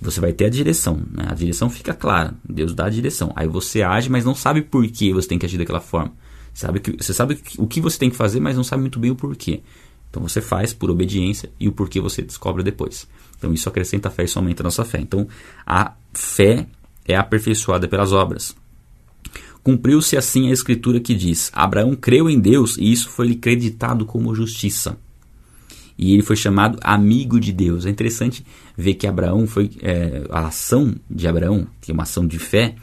Você 0.00 0.20
vai 0.20 0.32
ter 0.32 0.46
a 0.46 0.50
direção, 0.50 1.00
né? 1.12 1.26
a 1.28 1.34
direção 1.34 1.70
fica 1.70 1.94
clara, 1.94 2.34
Deus 2.44 2.74
dá 2.74 2.86
a 2.86 2.90
direção. 2.90 3.32
Aí 3.36 3.46
você 3.46 3.82
age, 3.82 4.10
mas 4.10 4.24
não 4.24 4.34
sabe 4.34 4.62
por 4.62 4.86
que 4.88 5.12
você 5.12 5.28
tem 5.28 5.38
que 5.38 5.46
agir 5.46 5.56
daquela 5.56 5.80
forma. 5.80 6.12
Sabe 6.52 6.80
que, 6.80 6.92
você 7.02 7.14
sabe 7.14 7.38
o 7.58 7.66
que 7.66 7.80
você 7.80 7.98
tem 7.98 8.10
que 8.10 8.16
fazer, 8.16 8.40
mas 8.40 8.56
não 8.56 8.64
sabe 8.64 8.82
muito 8.82 8.98
bem 8.98 9.10
o 9.10 9.16
porquê. 9.16 9.62
Então 10.14 10.22
você 10.22 10.40
faz 10.40 10.72
por 10.72 10.92
obediência 10.92 11.50
e 11.58 11.66
o 11.66 11.72
porquê 11.72 12.00
você 12.00 12.22
descobre 12.22 12.62
depois. 12.62 13.08
Então 13.36 13.52
isso 13.52 13.68
acrescenta 13.68 14.06
a 14.06 14.12
fé 14.12 14.22
e 14.22 14.26
isso 14.26 14.38
aumenta 14.38 14.62
a 14.62 14.64
nossa 14.64 14.84
fé. 14.84 15.00
Então 15.00 15.26
a 15.66 15.92
fé 16.12 16.68
é 17.04 17.16
aperfeiçoada 17.16 17.88
pelas 17.88 18.12
obras. 18.12 18.54
Cumpriu-se 19.60 20.16
assim 20.16 20.50
a 20.50 20.52
escritura 20.52 21.00
que 21.00 21.16
diz: 21.16 21.50
Abraão 21.52 21.96
creu 21.96 22.30
em 22.30 22.38
Deus 22.38 22.76
e 22.78 22.92
isso 22.92 23.10
foi 23.10 23.26
lhe 23.26 23.34
creditado 23.34 24.06
como 24.06 24.32
justiça. 24.36 24.96
E 25.98 26.14
ele 26.14 26.22
foi 26.22 26.36
chamado 26.36 26.78
amigo 26.80 27.40
de 27.40 27.52
Deus. 27.52 27.84
É 27.84 27.90
interessante 27.90 28.46
ver 28.76 28.94
que 28.94 29.08
Abraão 29.08 29.48
foi. 29.48 29.72
É, 29.82 30.22
a 30.30 30.46
ação 30.46 30.94
de 31.10 31.26
Abraão, 31.26 31.66
que 31.80 31.90
é 31.90 31.94
uma 31.94 32.04
ação 32.04 32.24
de 32.24 32.38
fé, 32.38 32.76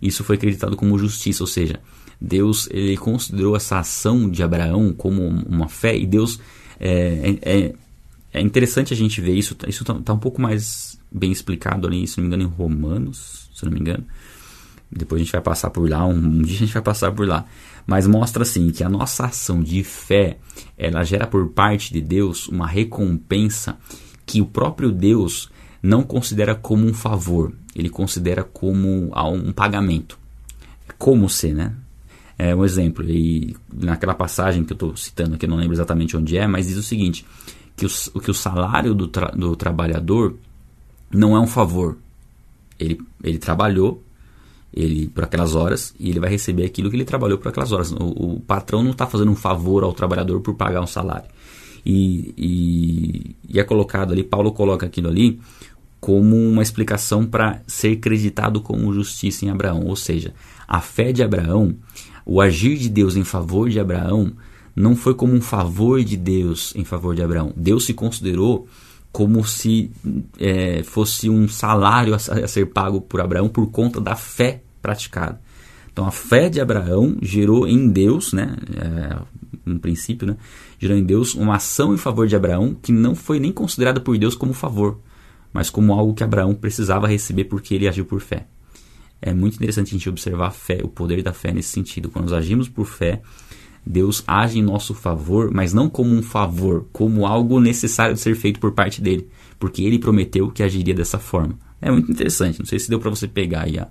isso 0.00 0.24
foi 0.24 0.34
acreditado 0.34 0.76
como 0.76 0.98
justiça, 0.98 1.44
ou 1.44 1.46
seja, 1.46 1.78
Deus 2.20 2.68
ele 2.72 2.96
considerou 2.96 3.54
essa 3.54 3.78
ação 3.78 4.28
de 4.28 4.42
Abraão 4.42 4.92
como 4.92 5.22
uma 5.22 5.68
fé 5.68 5.96
e 5.96 6.06
Deus 6.06 6.40
é, 6.82 7.38
é, 7.42 7.74
é 8.32 8.40
interessante 8.40 8.92
a 8.92 8.96
gente 8.96 9.20
ver 9.20 9.34
isso. 9.34 9.56
Isso 9.68 9.82
está 9.82 9.94
tá 9.94 10.12
um 10.12 10.18
pouco 10.18 10.42
mais 10.42 10.98
bem 11.10 11.30
explicado 11.30 11.86
ali, 11.86 12.06
se 12.08 12.18
não 12.18 12.22
me 12.22 12.34
engano, 12.34 12.42
em 12.42 12.54
Romanos, 12.54 13.48
se 13.54 13.64
não 13.64 13.72
me 13.72 13.78
engano. 13.78 14.04
Depois 14.90 15.20
a 15.20 15.24
gente 15.24 15.32
vai 15.32 15.40
passar 15.40 15.70
por 15.70 15.88
lá, 15.88 16.04
um, 16.04 16.16
um 16.16 16.42
dia 16.42 16.56
a 16.56 16.58
gente 16.58 16.74
vai 16.74 16.82
passar 16.82 17.12
por 17.12 17.26
lá. 17.26 17.46
Mas 17.86 18.06
mostra 18.06 18.42
assim 18.42 18.70
que 18.70 18.82
a 18.84 18.88
nossa 18.88 19.26
ação 19.26 19.62
de 19.62 19.82
fé, 19.84 20.38
ela 20.76 21.04
gera 21.04 21.26
por 21.26 21.48
parte 21.48 21.92
de 21.92 22.00
Deus 22.00 22.48
uma 22.48 22.66
recompensa 22.66 23.78
que 24.26 24.40
o 24.40 24.46
próprio 24.46 24.90
Deus 24.90 25.50
não 25.82 26.02
considera 26.02 26.54
como 26.54 26.86
um 26.86 26.94
favor, 26.94 27.52
ele 27.74 27.88
considera 27.88 28.44
como 28.44 29.10
um 29.14 29.52
pagamento. 29.52 30.18
Como 30.98 31.28
ser, 31.28 31.54
né? 31.54 31.74
É 32.38 32.54
um 32.54 32.64
exemplo, 32.64 33.04
e 33.08 33.56
naquela 33.72 34.14
passagem 34.14 34.64
que 34.64 34.72
eu 34.72 34.76
estou 34.76 34.96
citando 34.96 35.34
aqui, 35.34 35.46
não 35.46 35.56
lembro 35.56 35.74
exatamente 35.74 36.16
onde 36.16 36.36
é, 36.36 36.46
mas 36.46 36.66
diz 36.66 36.76
o 36.76 36.82
seguinte: 36.82 37.24
que 37.76 37.86
o, 37.86 38.20
que 38.20 38.30
o 38.30 38.34
salário 38.34 38.94
do, 38.94 39.08
tra 39.08 39.28
do 39.28 39.54
trabalhador 39.54 40.36
não 41.10 41.36
é 41.36 41.40
um 41.40 41.46
favor. 41.46 41.98
Ele, 42.78 42.98
ele 43.22 43.38
trabalhou 43.38 44.02
ele 44.72 45.08
por 45.08 45.24
aquelas 45.24 45.54
horas 45.54 45.94
e 46.00 46.08
ele 46.08 46.18
vai 46.18 46.30
receber 46.30 46.64
aquilo 46.64 46.88
que 46.88 46.96
ele 46.96 47.04
trabalhou 47.04 47.38
por 47.38 47.48
aquelas 47.48 47.72
horas. 47.72 47.92
O, 47.92 48.36
o 48.36 48.40
patrão 48.40 48.82
não 48.82 48.92
está 48.92 49.06
fazendo 49.06 49.30
um 49.30 49.36
favor 49.36 49.84
ao 49.84 49.92
trabalhador 49.92 50.40
por 50.40 50.54
pagar 50.54 50.80
um 50.80 50.86
salário. 50.86 51.28
E, 51.84 52.32
e, 52.38 53.36
e, 53.48 53.60
é 53.60 53.64
colocado 53.64 54.12
ali, 54.12 54.22
Paulo 54.22 54.52
coloca 54.52 54.86
aquilo 54.86 55.08
ali 55.08 55.40
como 56.00 56.36
uma 56.36 56.62
explicação 56.62 57.26
para 57.26 57.60
ser 57.66 57.96
creditado 57.96 58.60
como 58.60 58.92
justiça 58.92 59.44
em 59.44 59.50
Abraão. 59.50 59.84
Ou 59.86 59.96
seja, 59.96 60.32
a 60.66 60.80
fé 60.80 61.12
de 61.12 61.22
Abraão, 61.22 61.74
o 62.24 62.40
agir 62.40 62.76
de 62.78 62.88
Deus 62.88 63.16
em 63.16 63.24
favor 63.24 63.68
de 63.68 63.80
Abraão, 63.80 64.32
não 64.74 64.96
foi 64.96 65.14
como 65.14 65.32
um 65.32 65.40
favor 65.40 66.02
de 66.02 66.16
Deus 66.16 66.72
em 66.74 66.84
favor 66.84 67.14
de 67.14 67.22
Abraão. 67.22 67.52
Deus 67.56 67.84
se 67.84 67.94
considerou 67.94 68.66
como 69.12 69.44
se 69.44 69.90
é, 70.38 70.82
fosse 70.82 71.28
um 71.28 71.46
salário 71.46 72.14
a, 72.14 72.18
ser 72.18 72.66
pago 72.66 73.00
por 73.00 73.20
Abraão 73.20 73.48
por 73.48 73.70
conta 73.70 74.00
da 74.00 74.16
fé 74.16 74.62
praticada. 74.80 75.38
Então 75.92 76.06
a 76.06 76.10
fé 76.10 76.48
de 76.48 76.58
Abraão 76.58 77.18
gerou 77.20 77.68
em 77.68 77.88
Deus, 77.88 78.32
né, 78.32 78.56
é, 78.74 79.18
um 79.66 79.78
princípio, 79.78 80.26
né, 80.26 80.36
gerou 80.78 80.96
em 80.96 81.04
Deus 81.04 81.34
uma 81.34 81.56
ação 81.56 81.92
em 81.92 81.98
favor 81.98 82.26
de 82.26 82.34
Abraão 82.34 82.74
que 82.74 82.90
não 82.90 83.14
foi 83.14 83.38
nem 83.38 83.52
considerada 83.52 84.00
por 84.00 84.16
Deus 84.16 84.34
como 84.34 84.54
favor, 84.54 84.98
mas 85.52 85.68
como 85.68 85.92
algo 85.92 86.14
que 86.14 86.24
Abraão 86.24 86.54
precisava 86.54 87.06
receber 87.06 87.44
porque 87.44 87.74
ele 87.74 87.86
agiu 87.86 88.06
por 88.06 88.20
fé. 88.20 88.46
É 89.24 89.32
muito 89.32 89.54
interessante 89.54 89.88
a 89.88 89.92
gente 89.92 90.08
observar 90.08 90.48
a 90.48 90.50
fé, 90.50 90.80
o 90.82 90.88
poder 90.88 91.22
da 91.22 91.32
fé 91.32 91.52
nesse 91.52 91.68
sentido. 91.68 92.10
Quando 92.10 92.24
nós 92.24 92.34
agimos 92.34 92.68
por 92.68 92.84
fé, 92.84 93.22
Deus 93.86 94.24
age 94.26 94.58
em 94.58 94.62
nosso 94.62 94.94
favor, 94.94 95.50
mas 95.52 95.72
não 95.72 95.88
como 95.88 96.12
um 96.12 96.22
favor, 96.22 96.86
como 96.92 97.24
algo 97.24 97.60
necessário 97.60 98.14
de 98.14 98.20
ser 98.20 98.34
feito 98.34 98.58
por 98.58 98.72
parte 98.72 99.00
dele, 99.00 99.28
porque 99.60 99.82
ele 99.82 99.98
prometeu 99.98 100.50
que 100.50 100.62
agiria 100.62 100.92
dessa 100.92 101.20
forma. 101.20 101.56
É 101.80 101.90
muito 101.90 102.10
interessante, 102.10 102.58
não 102.58 102.66
sei 102.66 102.80
se 102.80 102.88
deu 102.88 102.98
para 102.98 103.10
você 103.10 103.28
pegar 103.28 103.62
aí 103.62 103.78
a, 103.78 103.88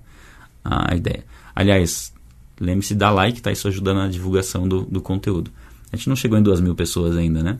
a 0.63 0.95
ideia. 0.95 1.25
Aliás, 1.55 2.13
lembre-se 2.59 2.93
de 2.93 2.99
dar 2.99 3.11
like, 3.11 3.41
tá? 3.41 3.51
Isso 3.51 3.67
ajudando 3.67 3.97
na 3.97 4.07
divulgação 4.07 4.67
do, 4.67 4.81
do 4.81 5.01
conteúdo. 5.01 5.51
A 5.91 5.95
gente 5.97 6.09
não 6.09 6.15
chegou 6.15 6.37
em 6.37 6.43
duas 6.43 6.61
mil 6.61 6.75
pessoas 6.75 7.17
ainda, 7.17 7.41
né? 7.41 7.57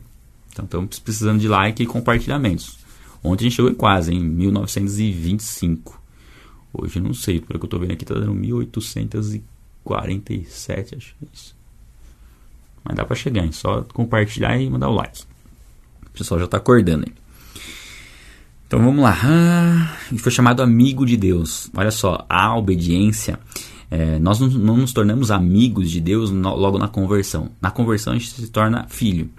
Então 0.51 0.65
estamos 0.65 0.99
precisando 0.99 1.39
de 1.39 1.47
like 1.47 1.83
e 1.83 1.85
compartilhamentos. 1.85 2.79
Ontem 3.23 3.45
a 3.45 3.49
gente 3.49 3.55
chegou 3.55 3.71
em 3.71 3.75
quase, 3.75 4.13
em 4.13 4.19
1925. 4.19 6.00
Hoje 6.73 6.99
não 6.99 7.13
sei, 7.13 7.39
pelo 7.41 7.59
que 7.59 7.65
eu 7.65 7.67
estou 7.67 7.79
vendo 7.79 7.91
aqui, 7.91 8.03
está 8.03 8.15
dando 8.15 8.33
1847, 8.33 10.95
acho 10.95 11.15
que 11.19 11.25
é 11.25 11.27
isso. 11.33 11.55
Mas 12.83 12.95
dá 12.95 13.05
para 13.05 13.15
chegar, 13.15 13.43
hein? 13.43 13.51
Só 13.51 13.83
compartilhar 13.93 14.57
e 14.57 14.69
mandar 14.69 14.89
o 14.89 14.93
like. 14.93 15.23
O 16.07 16.11
pessoal 16.11 16.39
já 16.39 16.45
está 16.45 16.57
acordando. 16.57 17.05
Então 18.67 18.79
vamos 18.79 19.03
lá. 19.03 19.17
Ah, 19.23 19.97
foi 20.17 20.31
chamado 20.31 20.61
amigo 20.61 21.05
de 21.05 21.17
Deus. 21.17 21.69
Olha 21.75 21.91
só, 21.91 22.25
a 22.29 22.55
obediência. 22.55 23.39
É, 23.89 24.17
nós 24.19 24.39
não, 24.39 24.77
nos 24.77 24.93
tornamos 24.93 25.29
amigos 25.29 25.91
de 25.91 25.99
Deus 25.99 26.31
logo 26.31 26.77
na 26.77 26.87
conversão. 26.87 27.51
Na 27.61 27.69
conversão 27.69 28.13
a 28.13 28.17
gente 28.17 28.31
se 28.31 28.47
torna 28.47 28.87
filho. 28.87 29.29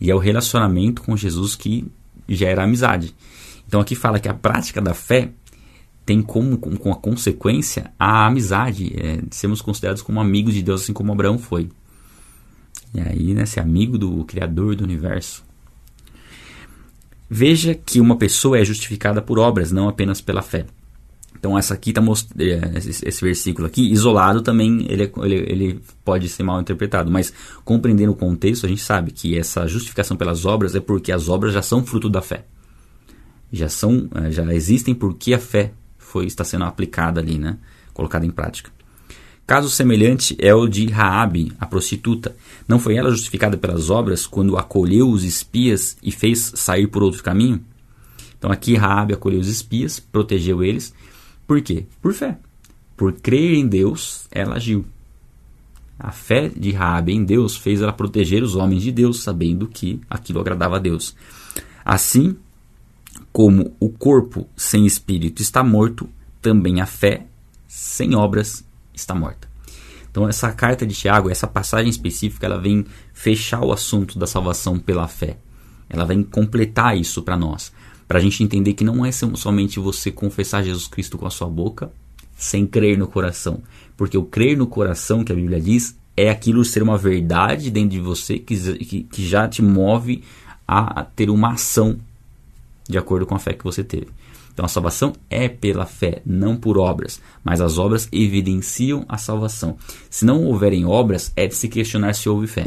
E 0.00 0.10
é 0.10 0.14
o 0.14 0.18
relacionamento 0.18 1.02
com 1.02 1.16
Jesus 1.16 1.54
que 1.54 1.86
gera 2.28 2.64
amizade. 2.64 3.14
Então 3.66 3.80
aqui 3.80 3.94
fala 3.94 4.18
que 4.18 4.28
a 4.28 4.34
prática 4.34 4.80
da 4.80 4.92
fé 4.92 5.30
tem 6.04 6.20
como, 6.20 6.58
com 6.58 6.92
a 6.92 6.96
consequência 6.96 7.90
a 7.98 8.26
amizade, 8.26 8.92
é, 8.96 9.20
sermos 9.30 9.62
considerados 9.62 10.02
como 10.02 10.20
amigos 10.20 10.54
de 10.54 10.62
Deus, 10.62 10.82
assim 10.82 10.92
como 10.92 11.12
Abraão 11.12 11.38
foi. 11.38 11.70
E 12.94 13.00
aí, 13.00 13.34
né, 13.34 13.46
ser 13.46 13.60
amigo 13.60 13.98
do 13.98 14.24
Criador 14.24 14.76
do 14.76 14.84
universo. 14.84 15.42
Veja 17.28 17.74
que 17.74 18.00
uma 18.00 18.16
pessoa 18.16 18.58
é 18.58 18.64
justificada 18.64 19.22
por 19.22 19.38
obras, 19.38 19.72
não 19.72 19.88
apenas 19.88 20.20
pela 20.20 20.42
fé. 20.42 20.66
Então 21.36 21.58
essa 21.58 21.74
aqui 21.74 21.92
tá 21.92 22.00
é, 22.38 22.78
esse 22.78 23.22
versículo 23.22 23.66
aqui 23.66 23.92
isolado 23.92 24.40
também 24.40 24.86
ele, 24.88 25.02
é, 25.02 25.12
ele, 25.24 25.34
ele 25.34 25.80
pode 26.02 26.28
ser 26.28 26.42
mal 26.42 26.58
interpretado, 26.58 27.10
mas 27.10 27.34
compreendendo 27.64 28.12
o 28.12 28.16
contexto 28.16 28.64
a 28.64 28.68
gente 28.68 28.80
sabe 28.80 29.10
que 29.10 29.36
essa 29.38 29.66
justificação 29.66 30.16
pelas 30.16 30.46
obras 30.46 30.74
é 30.74 30.80
porque 30.80 31.12
as 31.12 31.28
obras 31.28 31.52
já 31.52 31.60
são 31.60 31.84
fruto 31.84 32.08
da 32.08 32.22
fé, 32.22 32.46
já 33.52 33.68
são 33.68 34.08
é, 34.14 34.30
já 34.30 34.54
existem 34.54 34.94
porque 34.94 35.34
a 35.34 35.38
fé 35.38 35.72
foi 36.14 36.26
está 36.26 36.44
sendo 36.44 36.64
aplicada 36.64 37.20
ali, 37.20 37.38
né, 37.38 37.58
colocada 37.92 38.24
em 38.24 38.30
prática. 38.30 38.70
Caso 39.44 39.68
semelhante 39.68 40.36
é 40.38 40.54
o 40.54 40.68
de 40.68 40.86
Raabe, 40.86 41.52
a 41.58 41.66
prostituta. 41.66 42.36
Não 42.68 42.78
foi 42.78 42.94
ela 42.94 43.10
justificada 43.10 43.58
pelas 43.58 43.90
obras 43.90 44.24
quando 44.24 44.56
acolheu 44.56 45.10
os 45.10 45.24
espias 45.24 45.96
e 46.00 46.12
fez 46.12 46.52
sair 46.54 46.86
por 46.86 47.02
outro 47.02 47.22
caminho? 47.22 47.60
Então 48.38 48.50
aqui 48.50 48.76
Raabe 48.76 49.12
acolheu 49.12 49.40
os 49.40 49.48
espias, 49.48 49.98
protegeu 49.98 50.62
eles. 50.62 50.94
Por 51.48 51.60
quê? 51.60 51.84
Por 52.00 52.14
fé. 52.14 52.38
Por 52.96 53.12
crer 53.14 53.54
em 53.54 53.66
Deus, 53.66 54.28
ela 54.30 54.54
agiu. 54.54 54.86
A 55.98 56.12
fé 56.12 56.48
de 56.48 56.70
Raabe 56.70 57.12
em 57.12 57.24
Deus 57.24 57.56
fez 57.56 57.82
ela 57.82 57.92
proteger 57.92 58.42
os 58.42 58.54
homens 58.54 58.84
de 58.84 58.92
Deus, 58.92 59.22
sabendo 59.22 59.66
que 59.66 60.00
aquilo 60.08 60.40
agradava 60.40 60.76
a 60.76 60.78
Deus. 60.78 61.14
Assim 61.84 62.36
como 63.32 63.74
o 63.80 63.88
corpo 63.88 64.48
sem 64.56 64.86
espírito 64.86 65.42
está 65.42 65.62
morto, 65.62 66.08
também 66.40 66.80
a 66.80 66.86
fé 66.86 67.26
sem 67.66 68.14
obras 68.14 68.64
está 68.92 69.14
morta. 69.14 69.48
Então 70.10 70.28
essa 70.28 70.52
carta 70.52 70.86
de 70.86 70.94
Tiago, 70.94 71.28
essa 71.28 71.46
passagem 71.46 71.90
específica, 71.90 72.46
ela 72.46 72.60
vem 72.60 72.86
fechar 73.12 73.64
o 73.64 73.72
assunto 73.72 74.18
da 74.18 74.26
salvação 74.26 74.78
pela 74.78 75.08
fé. 75.08 75.38
Ela 75.88 76.04
vem 76.04 76.22
completar 76.22 76.96
isso 76.96 77.22
para 77.22 77.36
nós, 77.36 77.72
para 78.06 78.18
a 78.18 78.22
gente 78.22 78.42
entender 78.42 78.74
que 78.74 78.84
não 78.84 79.04
é 79.04 79.10
somente 79.10 79.80
você 79.80 80.10
confessar 80.10 80.62
Jesus 80.62 80.86
Cristo 80.86 81.18
com 81.18 81.26
a 81.26 81.30
sua 81.30 81.48
boca, 81.48 81.90
sem 82.36 82.66
crer 82.66 82.96
no 82.96 83.08
coração, 83.08 83.60
porque 83.96 84.16
o 84.16 84.24
crer 84.24 84.56
no 84.56 84.66
coração 84.66 85.24
que 85.24 85.32
a 85.32 85.36
Bíblia 85.36 85.60
diz 85.60 85.96
é 86.16 86.30
aquilo 86.30 86.64
ser 86.64 86.82
uma 86.82 86.96
verdade 86.96 87.70
dentro 87.70 87.90
de 87.90 88.00
você 88.00 88.38
que, 88.38 88.56
que, 88.84 89.02
que 89.02 89.26
já 89.26 89.48
te 89.48 89.62
move 89.62 90.22
a 90.66 91.04
ter 91.04 91.28
uma 91.28 91.52
ação 91.52 91.98
de 92.88 92.98
acordo 92.98 93.26
com 93.26 93.34
a 93.34 93.38
fé 93.38 93.52
que 93.52 93.64
você 93.64 93.82
teve. 93.82 94.08
Então 94.52 94.64
a 94.64 94.68
salvação 94.68 95.12
é 95.28 95.48
pela 95.48 95.84
fé, 95.84 96.22
não 96.24 96.56
por 96.56 96.78
obras, 96.78 97.20
mas 97.42 97.60
as 97.60 97.76
obras 97.76 98.08
evidenciam 98.12 99.04
a 99.08 99.18
salvação. 99.18 99.76
Se 100.08 100.24
não 100.24 100.44
houverem 100.44 100.84
obras, 100.84 101.32
é 101.34 101.46
de 101.46 101.56
se 101.56 101.68
questionar 101.68 102.14
se 102.14 102.28
houve 102.28 102.46
fé. 102.46 102.66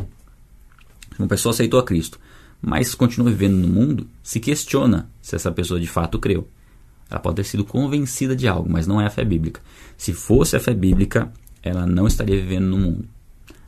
Uma 1.18 1.28
pessoa 1.28 1.52
aceitou 1.52 1.80
a 1.80 1.84
Cristo, 1.84 2.20
mas 2.62 2.94
continua 2.94 3.32
vivendo 3.32 3.56
no 3.56 3.68
mundo, 3.68 4.08
se 4.22 4.40
questiona 4.40 5.10
se 5.22 5.36
essa 5.36 5.52
pessoa 5.52 5.80
de 5.80 5.88
fato 5.88 6.20
creu. 6.20 6.48
Ela 7.10 7.22
pode 7.22 7.38
ter 7.38 7.46
sido 7.46 7.64
convencida 7.64 8.36
de 8.36 8.48
algo, 8.48 8.70
mas 8.70 8.86
não 8.86 9.00
é 9.00 9.06
a 9.06 9.10
fé 9.10 9.24
bíblica. 9.24 9.62
Se 9.96 10.14
fosse 10.14 10.58
a 10.58 10.60
fé 10.60 10.74
bíblica, 10.74 11.32
ela 11.64 11.86
não 11.86 12.06
estaria 12.06 12.36
vivendo 12.36 12.66
no 12.66 12.78
mundo. 12.78 13.06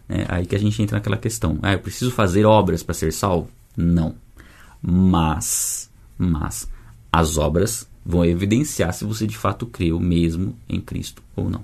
É 0.10 0.26
aí 0.28 0.46
que 0.46 0.56
a 0.56 0.60
gente 0.60 0.82
entra 0.82 0.98
naquela 0.98 1.18
questão. 1.18 1.58
Ah, 1.62 1.74
eu 1.74 1.80
preciso 1.80 2.12
fazer 2.12 2.46
obras 2.46 2.84
para 2.84 2.94
ser 2.94 3.14
salvo? 3.14 3.50
Não. 3.78 4.16
Mas, 4.82 5.89
mas, 6.20 6.70
as 7.12 7.38
obras 7.38 7.90
vão 8.06 8.26
evidenciar 8.26 8.94
se 8.94 9.06
você 9.06 9.26
de 9.26 9.38
fato 9.38 9.66
creu 9.66 10.00
mesmo 10.00 10.56
em 10.68 10.82
Cristo 10.82 11.24
ou 11.36 11.50
não. 11.50 11.64